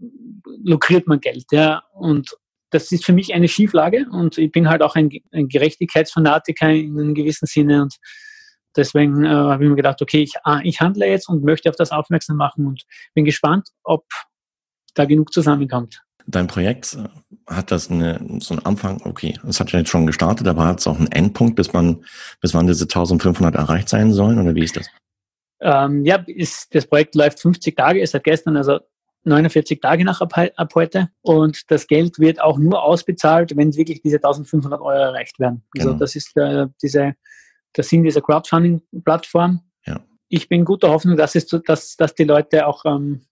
lukriert 0.62 1.06
man 1.06 1.20
Geld. 1.20 1.46
Ja. 1.52 1.82
Und 1.94 2.36
das 2.70 2.90
ist 2.90 3.04
für 3.04 3.12
mich 3.12 3.32
eine 3.32 3.48
Schieflage 3.48 4.06
und 4.10 4.36
ich 4.36 4.50
bin 4.50 4.68
halt 4.68 4.82
auch 4.82 4.96
ein, 4.96 5.08
ein 5.32 5.48
Gerechtigkeitsfanatiker 5.48 6.70
in 6.70 6.98
einem 6.98 7.14
gewissen 7.14 7.46
Sinne 7.46 7.82
und 7.82 7.94
deswegen 8.76 9.24
äh, 9.24 9.28
habe 9.28 9.62
ich 9.62 9.70
mir 9.70 9.76
gedacht, 9.76 10.02
okay, 10.02 10.22
ich, 10.22 10.34
ah, 10.42 10.60
ich 10.64 10.80
handle 10.80 11.06
jetzt 11.06 11.28
und 11.28 11.44
möchte 11.44 11.70
auf 11.70 11.76
das 11.76 11.92
aufmerksam 11.92 12.36
machen 12.36 12.66
und 12.66 12.82
bin 13.14 13.24
gespannt, 13.24 13.68
ob 13.84 14.04
da 14.94 15.04
genug 15.04 15.32
zusammenkommt. 15.32 16.02
Dein 16.26 16.46
Projekt 16.46 16.94
äh, 16.94 17.52
hat 17.52 17.70
das 17.70 17.90
eine, 17.90 18.18
so 18.40 18.54
einen 18.54 18.66
Anfang, 18.66 19.00
okay, 19.04 19.38
es 19.46 19.60
hat 19.60 19.70
ja 19.72 19.78
jetzt 19.78 19.90
schon 19.90 20.06
gestartet, 20.06 20.48
aber 20.48 20.64
hat 20.64 20.80
es 20.80 20.86
auch 20.86 20.98
einen 20.98 21.12
Endpunkt, 21.12 21.54
bis 21.54 21.72
man, 21.72 22.04
bis 22.40 22.54
wann 22.54 22.66
diese 22.66 22.84
1500 22.84 23.54
erreicht 23.54 23.88
sein 23.88 24.12
sollen 24.12 24.40
oder 24.40 24.54
wie 24.54 24.64
ist 24.64 24.76
das? 24.76 24.88
Ähm, 25.60 26.04
ja, 26.04 26.16
ist, 26.26 26.74
das 26.74 26.86
Projekt 26.86 27.14
läuft 27.14 27.40
50 27.40 27.76
Tage, 27.76 28.00
ist 28.00 28.12
seit 28.12 28.24
gestern, 28.24 28.56
also 28.56 28.80
49 29.24 29.80
Tage 29.80 30.04
nach 30.04 30.20
ab, 30.20 30.32
ab 30.56 30.74
heute 30.74 31.08
und 31.22 31.70
das 31.70 31.86
Geld 31.86 32.18
wird 32.18 32.40
auch 32.40 32.58
nur 32.58 32.82
ausbezahlt, 32.82 33.56
wenn 33.56 33.74
wirklich 33.74 34.02
diese 34.02 34.16
1500 34.16 34.80
Euro 34.80 34.90
erreicht 34.90 35.38
werden. 35.38 35.64
Also 35.76 35.88
genau. 35.88 36.00
das 36.00 36.16
ist 36.16 36.36
äh, 36.36 36.66
diese, 36.82 37.14
der 37.76 37.84
Sinn 37.84 38.04
dieser 38.04 38.20
Crowdfunding-Plattform. 38.20 39.60
Ja. 39.86 40.00
Ich 40.28 40.48
bin 40.48 40.64
guter 40.64 40.90
Hoffnung, 40.90 41.16
dass, 41.16 41.34
es, 41.34 41.46
dass, 41.46 41.96
dass 41.96 42.14
die 42.14 42.24
Leute 42.24 42.66
auch 42.66 42.84
ähm, 42.84 43.22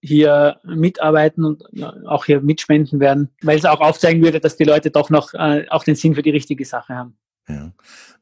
hier 0.00 0.60
mitarbeiten 0.64 1.44
und 1.44 1.64
auch 2.06 2.24
hier 2.24 2.40
mitspenden 2.40 3.00
werden, 3.00 3.30
weil 3.42 3.58
es 3.58 3.64
auch 3.64 3.80
aufzeigen 3.80 4.22
würde, 4.22 4.40
dass 4.40 4.56
die 4.56 4.64
Leute 4.64 4.90
doch 4.90 5.10
noch 5.10 5.34
äh, 5.34 5.66
auch 5.70 5.84
den 5.84 5.96
Sinn 5.96 6.14
für 6.14 6.22
die 6.22 6.30
richtige 6.30 6.64
Sache 6.64 6.94
haben. 6.94 7.18
Ja. 7.48 7.72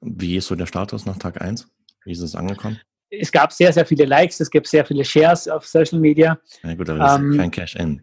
Wie 0.00 0.37
ist 0.37 0.47
so 0.47 0.54
der 0.54 0.66
Status 0.66 1.04
nach 1.04 1.18
Tag 1.18 1.40
1? 1.40 1.68
Wie 2.04 2.12
ist 2.12 2.21
es 2.21 2.35
angekommen? 2.35 2.80
Es 3.11 3.31
gab 3.31 3.53
sehr, 3.53 3.73
sehr 3.73 3.87
viele 3.87 4.05
Likes, 4.05 4.41
es 4.41 4.51
gab 4.51 4.67
sehr 4.67 4.85
viele 4.85 5.05
Shares 5.05 5.49
auf 5.49 5.67
Social 5.67 6.01
Media. 6.01 6.39
Ja 6.63 6.75
gut, 6.75 6.91
aber 6.91 6.99
das 6.99 7.17
ähm, 7.19 7.33
ist 7.33 7.39
kein 7.39 7.51
Cash-In. 7.51 8.03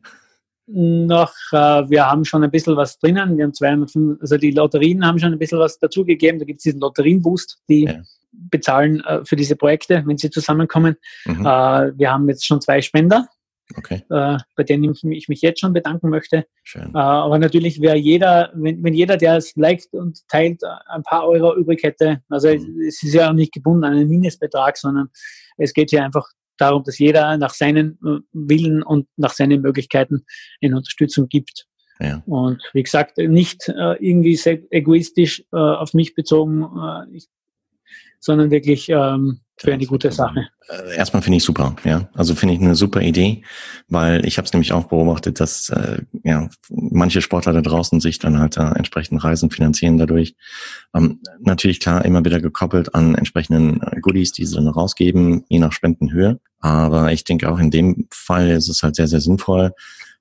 Noch, 0.65 1.33
äh, 1.51 1.57
wir 1.89 2.09
haben 2.09 2.23
schon 2.23 2.43
ein 2.43 2.51
bisschen 2.51 2.77
was 2.77 2.97
drinnen. 2.97 3.37
Wir 3.37 3.43
haben 3.43 3.53
205, 3.53 4.21
also 4.21 4.37
die 4.37 4.51
Lotterien 4.51 5.05
haben 5.05 5.19
schon 5.19 5.33
ein 5.33 5.39
bisschen 5.39 5.59
was 5.59 5.77
dazugegeben. 5.77 6.39
Da 6.39 6.45
gibt 6.45 6.59
es 6.59 6.63
diesen 6.63 6.79
Lotterienboost, 6.79 7.59
die 7.67 7.83
ja. 7.83 8.01
bezahlen 8.31 9.01
äh, 9.01 9.25
für 9.25 9.35
diese 9.35 9.57
Projekte, 9.57 10.03
wenn 10.05 10.17
sie 10.17 10.29
zusammenkommen. 10.29 10.95
Mhm. 11.25 11.45
Äh, 11.45 11.97
wir 11.97 12.11
haben 12.11 12.29
jetzt 12.29 12.45
schon 12.45 12.61
zwei 12.61 12.81
Spender. 12.81 13.27
Okay. 13.75 14.03
Äh, 14.09 14.37
bei 14.55 14.63
denen 14.63 14.91
ich, 14.91 15.03
ich, 15.03 15.27
mich 15.29 15.41
jetzt 15.41 15.59
schon 15.59 15.73
bedanken 15.73 16.09
möchte. 16.09 16.45
Schön. 16.63 16.93
Äh, 16.93 16.97
aber 16.97 17.39
natürlich 17.39 17.81
wäre 17.81 17.97
jeder, 17.97 18.51
wenn, 18.55 18.83
wenn 18.83 18.93
jeder, 18.93 19.17
der 19.17 19.37
es 19.37 19.55
liked 19.55 19.93
und 19.93 20.27
teilt, 20.27 20.61
ein 20.87 21.03
paar 21.03 21.27
Euro 21.27 21.55
übrig 21.55 21.83
hätte, 21.83 22.21
also 22.29 22.49
mhm. 22.49 22.81
es 22.87 23.01
ist 23.01 23.13
ja 23.13 23.29
auch 23.29 23.33
nicht 23.33 23.53
gebunden 23.53 23.83
an 23.83 23.93
einen 23.93 24.09
Mindestbetrag, 24.09 24.77
sondern 24.77 25.09
es 25.57 25.73
geht 25.73 25.89
hier 25.89 26.03
einfach 26.03 26.27
darum, 26.57 26.83
dass 26.83 26.99
jeder 26.99 27.37
nach 27.37 27.53
seinen 27.53 27.97
äh, 28.05 28.19
Willen 28.31 28.83
und 28.83 29.07
nach 29.17 29.33
seinen 29.33 29.61
Möglichkeiten 29.61 30.25
eine 30.61 30.77
Unterstützung 30.77 31.27
gibt. 31.27 31.67
Ja. 31.99 32.21
Und 32.25 32.61
wie 32.73 32.83
gesagt, 32.83 33.17
nicht 33.17 33.69
äh, 33.69 33.95
irgendwie 33.99 34.39
egoistisch 34.71 35.41
äh, 35.51 35.57
auf 35.57 35.93
mich 35.93 36.15
bezogen, 36.15 36.63
äh, 36.63 37.15
ich, 37.15 37.27
sondern 38.19 38.51
wirklich 38.51 38.89
ähm, 38.89 39.41
für 39.57 39.73
eine 39.73 39.85
gute 39.85 40.11
Sache. 40.11 40.47
Äh, 40.67 40.95
erstmal 40.95 41.21
finde 41.21 41.37
ich 41.37 41.43
super, 41.43 41.75
ja. 41.83 42.09
Also 42.13 42.35
finde 42.35 42.55
ich 42.55 42.61
eine 42.61 42.75
super 42.75 43.01
Idee, 43.01 43.43
weil 43.87 44.25
ich 44.25 44.37
habe 44.37 44.45
es 44.45 44.53
nämlich 44.53 44.73
auch 44.73 44.85
beobachtet, 44.85 45.39
dass 45.39 45.69
äh, 45.69 46.01
ja 46.23 46.49
manche 46.69 47.21
Sportler 47.21 47.53
da 47.53 47.61
draußen 47.61 47.99
sich 47.99 48.19
dann 48.19 48.39
halt 48.39 48.57
äh, 48.57 48.61
entsprechend 48.61 49.23
Reisen 49.23 49.51
finanzieren 49.51 49.97
dadurch. 49.97 50.35
Ähm, 50.95 51.19
natürlich 51.39 51.79
klar 51.79 52.03
immer 52.03 52.25
wieder 52.25 52.39
gekoppelt 52.39 52.95
an 52.95 53.15
entsprechenden 53.15 53.81
äh, 53.81 53.99
Goodies, 54.01 54.31
die 54.31 54.45
sie 54.45 54.55
dann 54.55 54.67
rausgeben, 54.67 55.45
je 55.49 55.59
nach 55.59 55.71
Spendenhöhe. 55.71 56.39
Aber 56.59 57.11
ich 57.11 57.23
denke 57.23 57.51
auch 57.51 57.59
in 57.59 57.71
dem 57.71 58.07
Fall 58.09 58.49
ist 58.49 58.69
es 58.69 58.83
halt 58.83 58.95
sehr, 58.95 59.07
sehr 59.07 59.21
sinnvoll. 59.21 59.73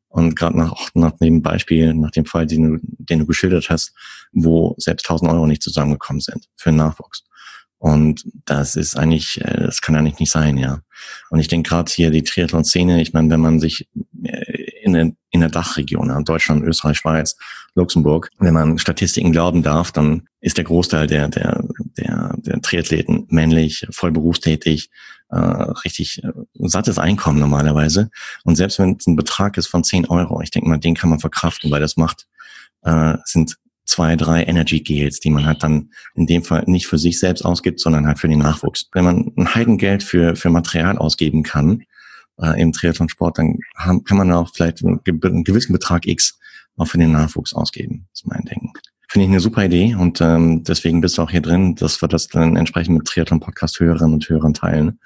Und 0.08 0.36
gerade 0.36 0.58
nach, 0.58 0.74
nach 0.92 1.12
dem 1.12 1.40
Beispiel, 1.40 1.94
nach 1.94 2.10
dem 2.10 2.26
Fall, 2.26 2.46
den 2.46 2.74
du, 2.74 2.80
den 2.82 3.20
du 3.20 3.26
geschildert 3.26 3.70
hast, 3.70 3.94
wo 4.32 4.74
selbst 4.76 5.06
1000 5.06 5.30
Euro 5.30 5.46
nicht 5.46 5.62
zusammengekommen 5.62 6.20
sind 6.20 6.48
für 6.56 6.70
Nachwuchs. 6.70 7.24
Und 7.82 8.24
das 8.44 8.76
ist 8.76 8.96
eigentlich, 8.96 9.40
äh, 9.40 9.64
das 9.64 9.80
kann 9.80 9.96
eigentlich 9.96 10.20
nicht 10.20 10.30
sein, 10.30 10.56
ja. 10.56 10.82
Und 11.30 11.40
ich 11.40 11.48
denke 11.48 11.68
gerade 11.68 11.90
hier 11.92 12.12
die 12.12 12.22
Triathlon-Szene, 12.22 13.02
ich 13.02 13.12
meine, 13.12 13.28
wenn 13.30 13.40
man 13.40 13.58
sich 13.58 13.88
äh, 14.22 14.70
in 14.84 14.92
der, 14.92 15.10
in 15.30 15.40
der 15.40 15.48
Dachregion, 15.48 16.24
Deutschland, 16.24 16.62
Österreich, 16.62 16.98
Schweiz, 16.98 17.36
Luxemburg, 17.74 18.30
wenn 18.38 18.54
man 18.54 18.78
Statistiken 18.78 19.32
glauben 19.32 19.64
darf, 19.64 19.90
dann 19.90 20.28
ist 20.40 20.58
der 20.58 20.64
Großteil 20.64 21.08
der, 21.08 21.26
der, 21.26 21.64
der, 21.98 22.36
der 22.36 22.62
Triathleten 22.62 23.26
männlich, 23.30 23.84
voll 23.90 24.12
berufstätig, 24.12 24.88
äh, 25.30 25.36
richtig 25.36 26.22
äh, 26.22 26.30
sattes 26.60 27.00
Einkommen 27.00 27.40
normalerweise. 27.40 28.10
Und 28.44 28.54
selbst 28.54 28.78
wenn 28.78 28.94
es 28.96 29.08
ein 29.08 29.16
Betrag 29.16 29.56
ist 29.58 29.66
von 29.66 29.82
10 29.82 30.06
Euro, 30.06 30.40
ich 30.40 30.52
denke 30.52 30.68
mal, 30.68 30.78
den 30.78 30.94
kann 30.94 31.10
man 31.10 31.18
verkraften, 31.18 31.68
weil 31.72 31.80
das 31.80 31.96
macht, 31.96 32.28
äh, 32.82 33.16
sind 33.24 33.56
zwei, 33.84 34.16
drei 34.16 34.44
Energy 34.44 34.80
Gels, 34.80 35.20
die 35.20 35.30
man 35.30 35.44
halt 35.44 35.62
dann 35.62 35.90
in 36.14 36.26
dem 36.26 36.44
Fall 36.44 36.64
nicht 36.66 36.86
für 36.86 36.98
sich 36.98 37.18
selbst 37.18 37.44
ausgibt, 37.44 37.80
sondern 37.80 38.06
halt 38.06 38.18
für 38.18 38.28
den 38.28 38.38
Nachwuchs. 38.38 38.88
Wenn 38.92 39.04
man 39.04 39.32
ein 39.36 39.54
Heidengeld 39.54 40.02
für, 40.02 40.36
für 40.36 40.50
Material 40.50 40.98
ausgeben 40.98 41.42
kann, 41.42 41.84
äh, 42.40 42.60
im 42.60 42.72
Triathlon-Sport, 42.72 43.38
dann 43.38 43.58
haben, 43.76 44.04
kann 44.04 44.18
man 44.18 44.32
auch 44.32 44.50
vielleicht 44.54 44.84
einen 44.84 45.02
gewissen 45.44 45.72
Betrag 45.72 46.06
X 46.06 46.38
auch 46.76 46.86
für 46.86 46.98
den 46.98 47.12
Nachwuchs 47.12 47.52
ausgeben, 47.54 48.06
ist 48.12 48.26
mein 48.26 48.44
Denken. 48.44 48.72
Finde 49.08 49.26
ich 49.26 49.30
eine 49.30 49.40
super 49.40 49.66
Idee 49.66 49.94
und 49.94 50.22
ähm, 50.22 50.64
deswegen 50.64 51.02
bist 51.02 51.18
du 51.18 51.22
auch 51.22 51.30
hier 51.30 51.42
drin, 51.42 51.74
dass 51.74 52.00
wir 52.00 52.08
das 52.08 52.28
dann 52.28 52.56
entsprechend 52.56 52.96
mit 52.96 53.06
Triathlon-Podcast-Hörerinnen 53.06 54.14
und 54.14 54.28
Hörern 54.28 54.54
teilen 54.54 54.98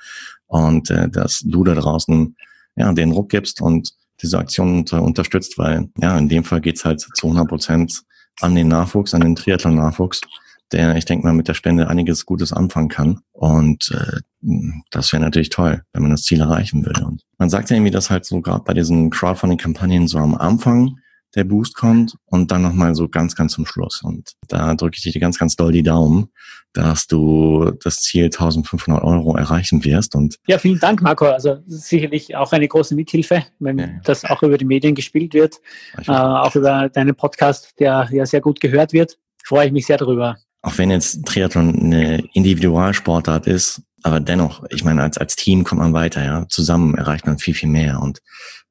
und 0.46 0.90
äh, 0.90 1.08
dass 1.08 1.40
du 1.44 1.64
da 1.64 1.74
draußen 1.74 2.36
ja 2.76 2.92
den 2.92 3.10
Ruck 3.10 3.30
gibst 3.30 3.60
und 3.60 3.90
diese 4.22 4.38
Aktion 4.38 4.78
unter, 4.78 5.02
unterstützt, 5.02 5.58
weil 5.58 5.90
ja 5.98 6.16
in 6.16 6.28
dem 6.28 6.44
Fall 6.44 6.60
geht's 6.60 6.84
halt 6.84 7.00
zu 7.00 7.26
100 7.26 7.48
Prozent 7.48 8.02
an 8.40 8.54
den 8.54 8.68
Nachwuchs, 8.68 9.14
an 9.14 9.20
den 9.20 9.36
Triathlon-Nachwuchs, 9.36 10.20
der, 10.72 10.96
ich 10.96 11.04
denke 11.04 11.26
mal, 11.26 11.32
mit 11.32 11.48
der 11.48 11.54
Spende 11.54 11.88
einiges 11.88 12.26
Gutes 12.26 12.52
anfangen 12.52 12.88
kann. 12.88 13.20
Und 13.32 13.90
äh, 13.92 14.20
das 14.90 15.12
wäre 15.12 15.22
natürlich 15.22 15.50
toll, 15.50 15.82
wenn 15.92 16.02
man 16.02 16.10
das 16.10 16.22
Ziel 16.22 16.40
erreichen 16.40 16.84
würde. 16.84 17.04
Und 17.04 17.22
man 17.38 17.50
sagt 17.50 17.70
ja 17.70 17.76
irgendwie, 17.76 17.92
dass 17.92 18.10
halt 18.10 18.24
so 18.24 18.40
gerade 18.40 18.64
bei 18.64 18.74
diesen 18.74 19.10
Crowdfunding-Kampagnen 19.10 20.08
so 20.08 20.18
am 20.18 20.34
Anfang 20.34 20.98
der 21.36 21.44
Boost 21.44 21.76
kommt 21.76 22.16
und 22.24 22.50
dann 22.50 22.62
nochmal 22.62 22.94
so 22.94 23.08
ganz, 23.08 23.36
ganz 23.36 23.52
zum 23.52 23.66
Schluss. 23.66 24.02
Und 24.02 24.32
da 24.48 24.74
drücke 24.74 24.96
ich 24.96 25.12
dir 25.12 25.20
ganz, 25.20 25.38
ganz 25.38 25.54
doll 25.54 25.70
die 25.70 25.82
Daumen, 25.82 26.30
dass 26.72 27.06
du 27.06 27.72
das 27.82 27.96
Ziel 27.96 28.24
1500 28.24 29.02
Euro 29.02 29.36
erreichen 29.36 29.84
wirst. 29.84 30.14
Und 30.14 30.36
ja, 30.46 30.58
vielen 30.58 30.80
Dank, 30.80 31.02
Marco. 31.02 31.26
Also 31.26 31.58
sicherlich 31.66 32.34
auch 32.36 32.52
eine 32.52 32.66
große 32.66 32.94
Mithilfe, 32.94 33.44
wenn 33.58 33.78
ja, 33.78 33.86
ja. 33.86 33.92
das 34.04 34.24
auch 34.24 34.42
über 34.42 34.58
die 34.58 34.64
Medien 34.64 34.94
gespielt 34.94 35.34
wird, 35.34 35.60
äh, 36.06 36.10
auch 36.10 36.54
über 36.56 36.88
deinen 36.88 37.14
Podcast, 37.14 37.74
der 37.78 38.08
ja 38.10 38.26
sehr 38.26 38.40
gut 38.40 38.60
gehört 38.60 38.92
wird. 38.92 39.18
Freue 39.44 39.66
ich 39.66 39.72
mich 39.72 39.86
sehr 39.86 39.98
darüber. 39.98 40.36
Auch 40.62 40.78
wenn 40.78 40.90
jetzt 40.90 41.24
Triathlon 41.26 41.76
eine 41.76 42.24
Individualsportart 42.32 43.46
ist, 43.46 43.82
aber 44.02 44.20
dennoch, 44.20 44.64
ich 44.70 44.84
meine, 44.84 45.02
als, 45.02 45.18
als 45.18 45.36
Team 45.36 45.64
kommt 45.64 45.80
man 45.80 45.92
weiter, 45.92 46.24
ja. 46.24 46.46
Zusammen 46.48 46.94
erreicht 46.94 47.26
man 47.26 47.38
viel, 47.38 47.54
viel 47.54 47.68
mehr. 47.68 48.00
Und 48.00 48.20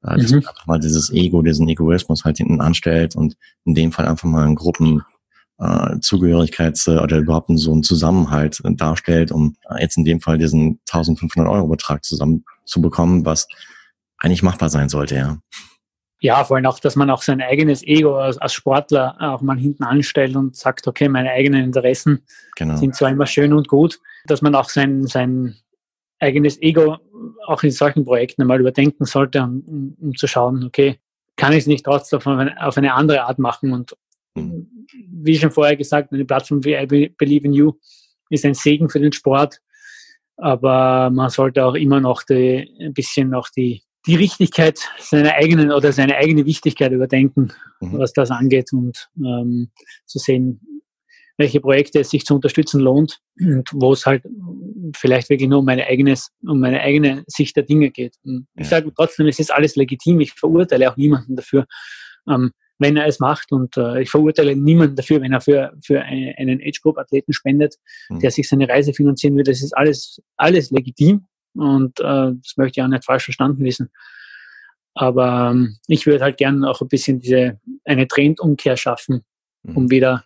äh, 0.06 0.16
dass 0.16 0.30
mhm. 0.30 0.38
man 0.38 0.48
einfach 0.48 0.66
mal 0.66 0.80
dieses 0.80 1.12
Ego, 1.12 1.42
diesen 1.42 1.68
Egoismus 1.68 2.24
halt 2.24 2.38
hinten 2.38 2.60
anstellt 2.60 3.16
und 3.16 3.36
in 3.64 3.74
dem 3.74 3.92
Fall 3.92 4.06
einfach 4.06 4.28
mal 4.28 4.44
einen 4.44 4.54
Gruppen 4.54 5.02
äh, 5.58 5.96
Zugehörigkeits- 6.00 7.00
oder 7.00 7.18
überhaupt 7.18 7.50
so 7.54 7.72
einen 7.72 7.82
Zusammenhalt 7.82 8.60
darstellt, 8.64 9.32
um 9.32 9.56
jetzt 9.78 9.96
in 9.96 10.04
dem 10.04 10.20
Fall 10.20 10.38
diesen 10.38 10.80
1500 10.90 11.50
Euro 11.50 11.68
Betrag 11.68 12.04
zusammen 12.04 12.44
zu 12.64 12.80
bekommen, 12.80 13.24
was 13.24 13.48
eigentlich 14.18 14.42
machbar 14.42 14.68
sein 14.68 14.88
sollte, 14.88 15.16
ja. 15.16 15.38
Ja, 16.20 16.44
vor 16.44 16.56
allem 16.56 16.66
auch, 16.66 16.78
dass 16.78 16.96
man 16.96 17.10
auch 17.10 17.20
sein 17.20 17.42
eigenes 17.42 17.82
Ego 17.82 18.16
als, 18.16 18.38
als 18.38 18.54
Sportler 18.54 19.16
auch 19.20 19.42
mal 19.42 19.58
hinten 19.58 19.84
anstellt 19.84 20.34
und 20.34 20.56
sagt, 20.56 20.88
okay, 20.88 21.08
meine 21.08 21.30
eigenen 21.30 21.62
Interessen 21.62 22.22
genau. 22.56 22.76
sind 22.76 22.94
zwar 22.94 23.10
immer 23.10 23.26
schön 23.26 23.52
und 23.52 23.68
gut, 23.68 24.00
dass 24.24 24.40
man 24.40 24.54
auch 24.54 24.70
sein, 24.70 25.06
sein 25.06 25.56
eigenes 26.18 26.60
Ego 26.62 26.96
auch 27.46 27.62
in 27.62 27.70
solchen 27.70 28.04
Projekten 28.04 28.42
einmal 28.42 28.60
überdenken 28.60 29.04
sollte, 29.04 29.42
um, 29.42 29.96
um 30.00 30.14
zu 30.14 30.26
schauen, 30.26 30.64
okay, 30.64 30.98
kann 31.36 31.52
ich 31.52 31.60
es 31.60 31.66
nicht 31.66 31.84
trotzdem 31.84 32.18
auf 32.18 32.26
eine, 32.26 32.66
auf 32.66 32.76
eine 32.76 32.94
andere 32.94 33.22
Art 33.22 33.38
machen? 33.38 33.72
Und 33.72 33.96
mhm. 34.34 34.68
wie 35.10 35.38
schon 35.38 35.50
vorher 35.50 35.76
gesagt, 35.76 36.12
eine 36.12 36.24
Plattform 36.24 36.64
wie 36.64 36.74
I 36.74 37.14
Believe 37.16 37.46
in 37.46 37.52
You 37.52 37.72
ist 38.30 38.44
ein 38.44 38.54
Segen 38.54 38.88
für 38.88 39.00
den 39.00 39.12
Sport, 39.12 39.60
aber 40.36 41.10
man 41.10 41.30
sollte 41.30 41.64
auch 41.64 41.74
immer 41.74 42.00
noch 42.00 42.22
die, 42.22 42.68
ein 42.80 42.92
bisschen 42.92 43.30
noch 43.30 43.48
die, 43.50 43.82
die 44.06 44.16
Richtigkeit 44.16 44.80
seiner 44.98 45.34
eigenen 45.34 45.72
oder 45.72 45.92
seine 45.92 46.16
eigene 46.16 46.44
Wichtigkeit 46.46 46.92
überdenken, 46.92 47.52
mhm. 47.80 47.98
was 47.98 48.12
das 48.12 48.30
angeht 48.30 48.72
und 48.72 49.08
ähm, 49.18 49.70
zu 50.06 50.18
sehen, 50.18 50.60
welche 51.38 51.60
Projekte 51.60 52.00
es 52.00 52.10
sich 52.10 52.24
zu 52.24 52.34
unterstützen 52.34 52.80
lohnt 52.80 53.20
und 53.38 53.68
wo 53.72 53.92
es 53.92 54.06
halt 54.06 54.24
vielleicht 54.94 55.28
wirklich 55.28 55.48
nur 55.48 55.58
um 55.58 55.64
meine 55.64 55.86
eigenes, 55.86 56.30
um 56.42 56.60
meine 56.60 56.80
eigene 56.80 57.24
Sicht 57.26 57.56
der 57.56 57.64
Dinge 57.64 57.90
geht. 57.90 58.16
Und 58.24 58.46
ich 58.54 58.68
sage 58.68 58.92
trotzdem, 58.94 59.26
es 59.26 59.38
ist 59.38 59.52
alles 59.52 59.76
legitim. 59.76 60.20
Ich 60.20 60.32
verurteile 60.32 60.90
auch 60.90 60.96
niemanden 60.96 61.36
dafür, 61.36 61.66
ähm, 62.28 62.52
wenn 62.78 62.96
er 62.96 63.06
es 63.06 63.20
macht. 63.20 63.52
Und 63.52 63.76
äh, 63.76 64.02
ich 64.02 64.10
verurteile 64.10 64.56
niemanden 64.56 64.96
dafür, 64.96 65.20
wenn 65.20 65.32
er 65.32 65.40
für, 65.40 65.74
für 65.84 66.00
eine, 66.00 66.34
einen 66.38 66.60
Age-Group-Athleten 66.62 67.32
spendet, 67.32 67.76
mhm. 68.08 68.20
der 68.20 68.30
sich 68.30 68.48
seine 68.48 68.68
Reise 68.68 68.94
finanzieren 68.94 69.36
will. 69.36 69.44
Das 69.44 69.62
ist 69.62 69.76
alles, 69.76 70.22
alles 70.36 70.70
legitim. 70.70 71.26
Und 71.54 72.00
äh, 72.00 72.32
das 72.32 72.54
möchte 72.56 72.80
ich 72.80 72.84
auch 72.84 72.88
nicht 72.88 73.04
falsch 73.04 73.24
verstanden 73.24 73.62
wissen. 73.64 73.90
Aber 74.94 75.50
ähm, 75.50 75.76
ich 75.88 76.06
würde 76.06 76.24
halt 76.24 76.38
gerne 76.38 76.70
auch 76.70 76.80
ein 76.80 76.88
bisschen 76.88 77.20
diese, 77.20 77.60
eine 77.84 78.08
Trendumkehr 78.08 78.78
schaffen, 78.78 79.22
um 79.62 79.84
mhm. 79.84 79.90
wieder 79.90 80.24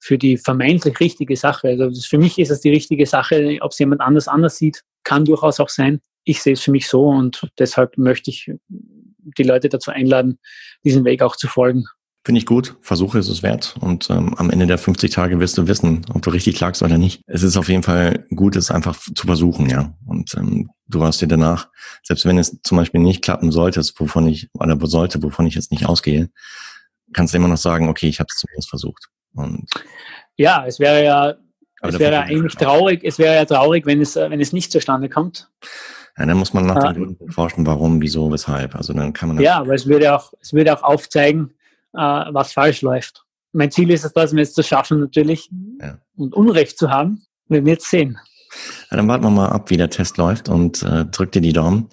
für 0.00 0.18
die 0.18 0.36
vermeintlich 0.38 0.98
richtige 0.98 1.36
Sache. 1.36 1.68
Also 1.68 2.00
für 2.00 2.18
mich 2.18 2.38
ist 2.38 2.50
es 2.50 2.60
die 2.60 2.70
richtige 2.70 3.06
Sache. 3.06 3.58
Ob 3.60 3.72
es 3.72 3.78
jemand 3.78 4.00
anders 4.00 4.28
anders 4.28 4.56
sieht, 4.56 4.82
kann 5.04 5.24
durchaus 5.24 5.60
auch 5.60 5.68
sein. 5.68 6.00
Ich 6.24 6.42
sehe 6.42 6.54
es 6.54 6.62
für 6.62 6.70
mich 6.70 6.88
so 6.88 7.08
und 7.08 7.48
deshalb 7.58 7.96
möchte 7.98 8.30
ich 8.30 8.50
die 8.68 9.42
Leute 9.42 9.68
dazu 9.68 9.90
einladen, 9.90 10.38
diesen 10.84 11.04
Weg 11.04 11.22
auch 11.22 11.36
zu 11.36 11.48
folgen. 11.48 11.84
Finde 12.24 12.38
ich 12.38 12.46
gut. 12.46 12.76
Versuche 12.82 13.18
ist 13.18 13.28
es 13.28 13.42
wert. 13.42 13.76
Und 13.80 14.10
ähm, 14.10 14.34
am 14.36 14.50
Ende 14.50 14.66
der 14.66 14.76
50 14.76 15.10
Tage 15.10 15.40
wirst 15.40 15.56
du 15.56 15.66
wissen, 15.68 16.04
ob 16.12 16.20
du 16.20 16.30
richtig 16.30 16.60
lagst 16.60 16.82
oder 16.82 16.98
nicht. 16.98 17.22
Es 17.26 17.42
ist 17.42 17.56
auf 17.56 17.70
jeden 17.70 17.82
Fall 17.82 18.26
gut, 18.34 18.56
es 18.56 18.70
einfach 18.70 18.98
zu 18.98 19.26
versuchen, 19.26 19.70
ja. 19.70 19.94
Und 20.06 20.34
ähm, 20.34 20.68
du 20.86 21.02
hast 21.02 21.22
dir 21.22 21.28
danach, 21.28 21.68
selbst 22.02 22.26
wenn 22.26 22.36
es 22.36 22.60
zum 22.62 22.76
Beispiel 22.76 23.00
nicht 23.00 23.22
klappen 23.22 23.50
sollte, 23.50 23.80
wovon 23.96 24.28
ich, 24.28 24.50
oder 24.52 24.78
sollte, 24.86 25.22
wovon 25.22 25.46
ich 25.46 25.54
jetzt 25.54 25.72
nicht 25.72 25.86
ausgehe, 25.86 26.28
kannst 27.14 27.32
du 27.32 27.38
immer 27.38 27.48
noch 27.48 27.56
sagen, 27.56 27.88
okay, 27.88 28.08
ich 28.08 28.20
habe 28.20 28.28
es 28.30 28.36
zumindest 28.38 28.68
versucht. 28.68 29.08
Und 29.34 29.68
ja, 30.36 30.64
es 30.66 30.80
wäre 30.80 31.04
ja, 31.04 31.34
es 31.82 31.98
wäre 31.98 32.12
ja 32.12 32.20
eigentlich 32.22 32.54
traurig, 32.54 33.02
es 33.04 33.18
wäre 33.18 33.34
ja 33.34 33.44
traurig, 33.44 33.86
wenn 33.86 34.00
es, 34.00 34.16
wenn 34.16 34.40
es 34.40 34.52
nicht 34.52 34.72
zustande 34.72 35.08
kommt. 35.08 35.50
Ja, 36.18 36.26
dann 36.26 36.36
muss 36.36 36.52
man 36.52 36.66
nach 36.66 36.92
den 36.92 36.94
Gründen 36.94 37.30
forschen, 37.30 37.66
warum, 37.66 38.02
wieso, 38.02 38.30
weshalb. 38.30 38.74
Also 38.74 38.92
dann 38.92 39.12
kann 39.12 39.28
man 39.28 39.40
ja, 39.40 39.58
aber 39.58 39.74
es 39.74 39.86
würde 39.86 40.14
auch, 40.14 40.32
es 40.40 40.52
würde 40.52 40.76
auch 40.76 40.82
aufzeigen, 40.82 41.54
äh, 41.94 41.98
was 41.98 42.52
falsch 42.52 42.82
läuft. 42.82 43.24
Mein 43.52 43.70
Ziel 43.70 43.90
ist 43.90 44.04
es, 44.04 44.12
das 44.12 44.32
jetzt 44.32 44.54
zu 44.54 44.62
schaffen 44.62 45.00
natürlich 45.00 45.50
ja. 45.80 45.98
und 46.16 46.34
Unrecht 46.34 46.78
zu 46.78 46.90
haben. 46.90 47.22
Wir 47.48 47.56
werden 47.56 47.66
jetzt 47.66 47.90
sehen. 47.90 48.18
Ja, 48.90 48.96
dann 48.96 49.08
warten 49.08 49.24
wir 49.24 49.30
mal 49.30 49.48
ab, 49.48 49.70
wie 49.70 49.76
der 49.76 49.90
Test 49.90 50.16
läuft 50.16 50.48
und 50.48 50.82
äh, 50.82 51.04
drück 51.06 51.32
dir 51.32 51.40
die 51.40 51.52
Daumen, 51.52 51.88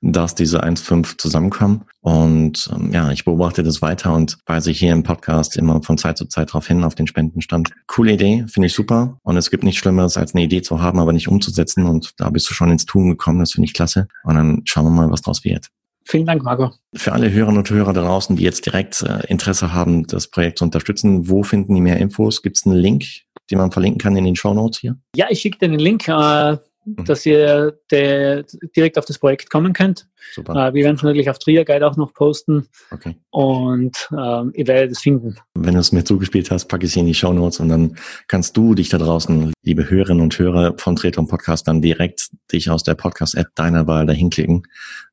dass 0.00 0.34
diese 0.34 0.62
1.5 0.62 1.18
zusammenkommen. 1.18 1.84
Und 2.00 2.68
ähm, 2.72 2.92
ja, 2.92 3.10
ich 3.10 3.24
beobachte 3.24 3.62
das 3.62 3.80
weiter 3.82 4.12
und 4.12 4.38
weise 4.46 4.70
hier 4.70 4.92
im 4.92 5.02
Podcast 5.02 5.56
immer 5.56 5.82
von 5.82 5.98
Zeit 5.98 6.18
zu 6.18 6.26
Zeit 6.26 6.50
darauf 6.50 6.66
hin, 6.66 6.84
auf 6.84 6.94
den 6.94 7.06
Spendenstand. 7.06 7.70
Coole 7.86 8.12
Idee, 8.12 8.44
finde 8.48 8.66
ich 8.66 8.74
super. 8.74 9.18
Und 9.22 9.36
es 9.36 9.50
gibt 9.50 9.64
nichts 9.64 9.80
Schlimmeres, 9.80 10.16
als 10.16 10.34
eine 10.34 10.44
Idee 10.44 10.62
zu 10.62 10.80
haben, 10.80 10.98
aber 10.98 11.12
nicht 11.12 11.28
umzusetzen. 11.28 11.86
Und 11.86 12.12
da 12.18 12.30
bist 12.30 12.50
du 12.50 12.54
schon 12.54 12.70
ins 12.70 12.86
Tun 12.86 13.10
gekommen, 13.10 13.40
das 13.40 13.52
finde 13.52 13.66
ich 13.66 13.74
klasse. 13.74 14.08
Und 14.24 14.34
dann 14.34 14.62
schauen 14.64 14.84
wir 14.84 14.90
mal, 14.90 15.10
was 15.10 15.22
draus 15.22 15.44
wird. 15.44 15.68
Vielen 16.04 16.26
Dank, 16.26 16.42
Marco. 16.42 16.72
Für 16.94 17.12
alle 17.12 17.30
Hörerinnen 17.30 17.58
und 17.58 17.70
Hörer 17.70 17.92
da 17.92 18.02
draußen, 18.02 18.36
die 18.36 18.42
jetzt 18.42 18.66
direkt 18.66 19.02
äh, 19.02 19.24
Interesse 19.28 19.72
haben, 19.72 20.06
das 20.06 20.26
Projekt 20.26 20.58
zu 20.58 20.64
unterstützen, 20.64 21.28
wo 21.28 21.42
finden 21.42 21.74
die 21.74 21.80
mehr 21.80 21.98
Infos? 21.98 22.42
Gibt 22.42 22.56
es 22.56 22.66
einen 22.66 22.76
Link, 22.76 23.04
den 23.50 23.58
man 23.58 23.72
verlinken 23.72 24.00
kann 24.00 24.16
in 24.16 24.24
den 24.24 24.36
Show 24.36 24.54
Notes 24.54 24.80
hier? 24.80 24.96
Ja, 25.16 25.26
ich 25.30 25.40
schicke 25.40 25.58
dir 25.58 25.68
den 25.68 25.80
Link. 25.80 26.08
Äh, 26.08 26.56
mhm. 26.84 27.04
dass 27.04 27.26
ihr 27.26 27.78
de, 27.90 28.44
direkt 28.76 28.98
auf 28.98 29.04
das 29.04 29.18
Projekt 29.18 29.50
kommen 29.50 29.72
könnt. 29.72 30.08
Super. 30.32 30.68
Äh, 30.68 30.74
wir 30.74 30.84
werden 30.84 30.96
es 30.96 31.02
natürlich 31.02 31.30
auf 31.30 31.38
Trier 31.38 31.64
Guide 31.64 31.86
auch 31.86 31.96
noch 31.96 32.12
posten. 32.14 32.66
Okay. 32.90 33.16
Und 33.30 34.08
äh, 34.12 34.58
ihr 34.58 34.66
werdet 34.66 34.92
es 34.92 35.00
finden. 35.00 35.36
Wenn 35.54 35.74
du 35.74 35.80
es 35.80 35.92
mir 35.92 36.04
zugespielt 36.04 36.50
hast, 36.50 36.66
packe 36.66 36.86
ich 36.86 36.92
es 36.92 36.96
in 36.96 37.06
die 37.06 37.14
Show 37.14 37.32
Notes 37.32 37.60
und 37.60 37.68
dann 37.68 37.96
kannst 38.28 38.56
du 38.56 38.74
dich 38.74 38.88
da 38.88 38.98
draußen, 38.98 39.52
liebe 39.62 39.88
Hörerinnen 39.88 40.22
und 40.22 40.38
Hörer 40.38 40.74
von 40.78 40.96
Treton 40.96 41.28
Podcast, 41.28 41.68
dann 41.68 41.82
direkt 41.82 42.30
dich 42.52 42.70
aus 42.70 42.82
der 42.82 42.94
Podcast-App 42.94 43.48
deiner 43.54 43.86
Wahl 43.86 44.06
dahin 44.06 44.30
klicken 44.30 44.62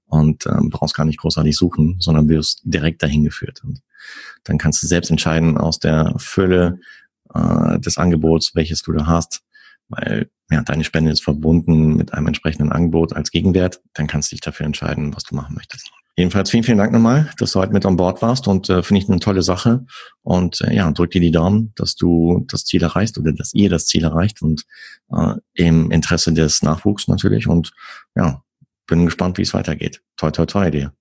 und 0.05 0.45
ähm, 0.48 0.69
brauchst 0.69 0.95
gar 0.95 1.05
nicht 1.05 1.19
großartig 1.19 1.55
suchen, 1.55 1.98
sondern 2.00 2.29
wirst 2.29 2.62
direkt 2.63 3.03
dahin 3.03 3.24
geführt. 3.24 3.62
Und 3.63 3.81
dann 4.43 4.57
kannst 4.57 4.81
du 4.81 4.88
selbst 4.88 5.12
entscheiden 5.12 5.57
aus 5.57 5.79
der 5.79 6.15
Fülle 6.17 6.79
äh, 7.33 7.79
des 7.79 7.98
Angebots, 7.98 8.55
welches 8.55 8.81
du 8.81 8.93
da 8.93 9.05
hast, 9.05 9.41
weil 9.88 10.29
ja, 10.51 10.62
deine 10.62 10.83
Spende 10.83 11.12
ist 11.12 11.24
verbunden 11.24 11.95
mit 11.95 12.13
einem 12.13 12.27
entsprechenden 12.27 12.71
Angebot 12.71 13.13
als 13.13 13.31
Gegenwert, 13.31 13.81
dann 13.93 14.07
kannst 14.07 14.31
du 14.31 14.36
dich 14.36 14.41
dafür 14.41 14.65
entscheiden, 14.65 15.15
was 15.15 15.24
du 15.24 15.36
machen 15.36 15.55
möchtest. 15.55 15.91
Jedenfalls 16.19 16.50
vielen, 16.50 16.63
vielen 16.63 16.79
Dank 16.79 16.91
nochmal, 16.91 17.31
dass 17.38 17.53
du 17.53 17.59
heute 17.59 17.71
mit 17.71 17.86
an 17.86 17.95
Bord 17.95 18.21
warst 18.21 18.48
und 18.50 18.69
äh, 18.69 18.83
finde 18.83 19.01
ich 19.01 19.09
eine 19.09 19.19
tolle 19.19 19.41
Sache. 19.41 19.86
Und 20.21 20.59
äh, 20.59 20.75
ja, 20.75 20.91
drück 20.91 21.12
dir 21.12 21.21
die 21.21 21.31
Daumen, 21.31 21.71
dass 21.77 21.95
du 21.95 22.45
das 22.50 22.65
Ziel 22.65 22.83
erreichst 22.83 23.17
oder 23.17 23.31
dass 23.31 23.53
ihr 23.53 23.69
das 23.69 23.86
Ziel 23.86 24.03
erreicht 24.03 24.41
und 24.41 24.65
äh, 25.15 25.36
im 25.53 25.91
Interesse 25.91 26.33
des 26.33 26.62
Nachwuchs 26.62 27.07
natürlich. 27.07 27.48
Und 27.48 27.71
ja, 28.15 28.43
bin 28.86 29.05
gespannt, 29.05 29.38
wie 29.38 29.43
es 29.43 29.53
weitergeht. 29.53 30.01
Toi, 30.17 30.31
toi, 30.31 30.45
toi 30.45 30.69
dir. 30.69 30.91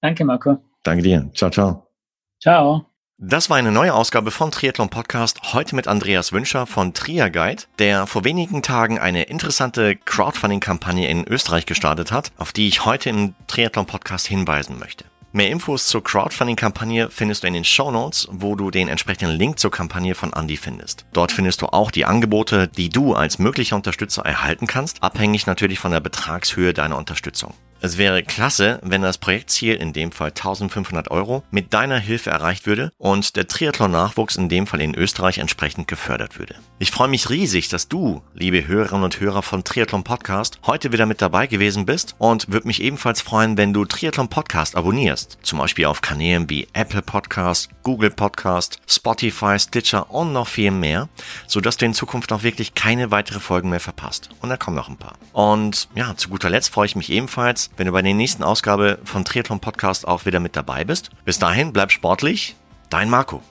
Danke, 0.00 0.24
Marco. 0.24 0.56
Danke 0.84 1.02
dir. 1.02 1.30
Ciao, 1.34 1.50
ciao. 1.50 1.92
Ciao. 2.40 2.89
Das 3.22 3.50
war 3.50 3.58
eine 3.58 3.70
neue 3.70 3.92
Ausgabe 3.92 4.30
von 4.30 4.50
Triathlon 4.50 4.88
Podcast, 4.88 5.52
heute 5.52 5.76
mit 5.76 5.86
Andreas 5.86 6.32
Wünscher 6.32 6.66
von 6.66 6.94
Trier 6.94 7.28
Guide, 7.28 7.64
der 7.78 8.06
vor 8.06 8.24
wenigen 8.24 8.62
Tagen 8.62 8.98
eine 8.98 9.24
interessante 9.24 9.94
Crowdfunding-Kampagne 9.94 11.06
in 11.06 11.28
Österreich 11.28 11.66
gestartet 11.66 12.12
hat, 12.12 12.32
auf 12.38 12.52
die 12.52 12.66
ich 12.66 12.86
heute 12.86 13.10
im 13.10 13.34
Triathlon 13.46 13.84
Podcast 13.84 14.26
hinweisen 14.26 14.78
möchte. 14.78 15.04
Mehr 15.32 15.50
Infos 15.50 15.86
zur 15.88 16.02
Crowdfunding-Kampagne 16.02 17.10
findest 17.10 17.42
du 17.42 17.48
in 17.48 17.52
den 17.52 17.66
Show 17.66 17.90
Notes, 17.90 18.26
wo 18.30 18.56
du 18.56 18.70
den 18.70 18.88
entsprechenden 18.88 19.36
Link 19.36 19.58
zur 19.58 19.70
Kampagne 19.70 20.14
von 20.14 20.32
Andy 20.32 20.56
findest. 20.56 21.04
Dort 21.12 21.30
findest 21.30 21.60
du 21.60 21.66
auch 21.66 21.90
die 21.90 22.06
Angebote, 22.06 22.68
die 22.68 22.88
du 22.88 23.12
als 23.12 23.38
möglicher 23.38 23.76
Unterstützer 23.76 24.22
erhalten 24.22 24.66
kannst, 24.66 25.02
abhängig 25.02 25.46
natürlich 25.46 25.78
von 25.78 25.92
der 25.92 26.00
Betragshöhe 26.00 26.72
deiner 26.72 26.96
Unterstützung. 26.96 27.52
Es 27.82 27.96
wäre 27.96 28.22
klasse, 28.22 28.78
wenn 28.82 29.00
das 29.00 29.16
Projektziel, 29.16 29.74
in 29.76 29.94
dem 29.94 30.12
Fall 30.12 30.28
1500 30.28 31.10
Euro, 31.10 31.44
mit 31.50 31.72
deiner 31.72 31.98
Hilfe 31.98 32.28
erreicht 32.28 32.66
würde 32.66 32.92
und 32.98 33.36
der 33.36 33.48
Triathlon-Nachwuchs 33.48 34.36
in 34.36 34.50
dem 34.50 34.66
Fall 34.66 34.82
in 34.82 34.94
Österreich 34.94 35.38
entsprechend 35.38 35.88
gefördert 35.88 36.38
würde. 36.38 36.56
Ich 36.78 36.90
freue 36.90 37.08
mich 37.08 37.30
riesig, 37.30 37.70
dass 37.70 37.88
du, 37.88 38.20
liebe 38.34 38.68
Hörerinnen 38.68 39.04
und 39.04 39.18
Hörer 39.18 39.40
von 39.42 39.64
Triathlon 39.64 40.04
Podcast, 40.04 40.58
heute 40.66 40.92
wieder 40.92 41.06
mit 41.06 41.22
dabei 41.22 41.46
gewesen 41.46 41.86
bist 41.86 42.16
und 42.18 42.52
würde 42.52 42.66
mich 42.66 42.82
ebenfalls 42.82 43.22
freuen, 43.22 43.56
wenn 43.56 43.72
du 43.72 43.86
Triathlon 43.86 44.28
Podcast 44.28 44.76
abonnierst. 44.76 45.38
Zum 45.42 45.58
Beispiel 45.58 45.86
auf 45.86 46.02
Kanälen 46.02 46.50
wie 46.50 46.68
Apple 46.74 47.00
Podcast, 47.00 47.70
Google 47.82 48.10
Podcast, 48.10 48.78
Spotify, 48.86 49.58
Stitcher 49.58 50.10
und 50.10 50.34
noch 50.34 50.48
viel 50.48 50.70
mehr, 50.70 51.08
sodass 51.46 51.78
du 51.78 51.86
in 51.86 51.94
Zukunft 51.94 52.30
auch 52.30 52.42
wirklich 52.42 52.74
keine 52.74 53.10
weitere 53.10 53.40
Folgen 53.40 53.70
mehr 53.70 53.80
verpasst. 53.80 54.28
Und 54.42 54.50
da 54.50 54.58
kommen 54.58 54.76
noch 54.76 54.90
ein 54.90 54.98
paar. 54.98 55.16
Und 55.32 55.88
ja, 55.94 56.14
zu 56.14 56.28
guter 56.28 56.50
Letzt 56.50 56.74
freue 56.74 56.86
ich 56.86 56.96
mich 56.96 57.08
ebenfalls, 57.08 57.69
wenn 57.76 57.86
du 57.86 57.92
bei 57.92 58.02
der 58.02 58.14
nächsten 58.14 58.42
Ausgabe 58.42 58.98
von 59.04 59.24
Triathlon 59.24 59.60
Podcast 59.60 60.06
auch 60.06 60.26
wieder 60.26 60.40
mit 60.40 60.56
dabei 60.56 60.84
bist. 60.84 61.10
Bis 61.24 61.38
dahin, 61.38 61.72
bleib 61.72 61.92
sportlich. 61.92 62.56
Dein 62.88 63.08
Marco. 63.10 63.42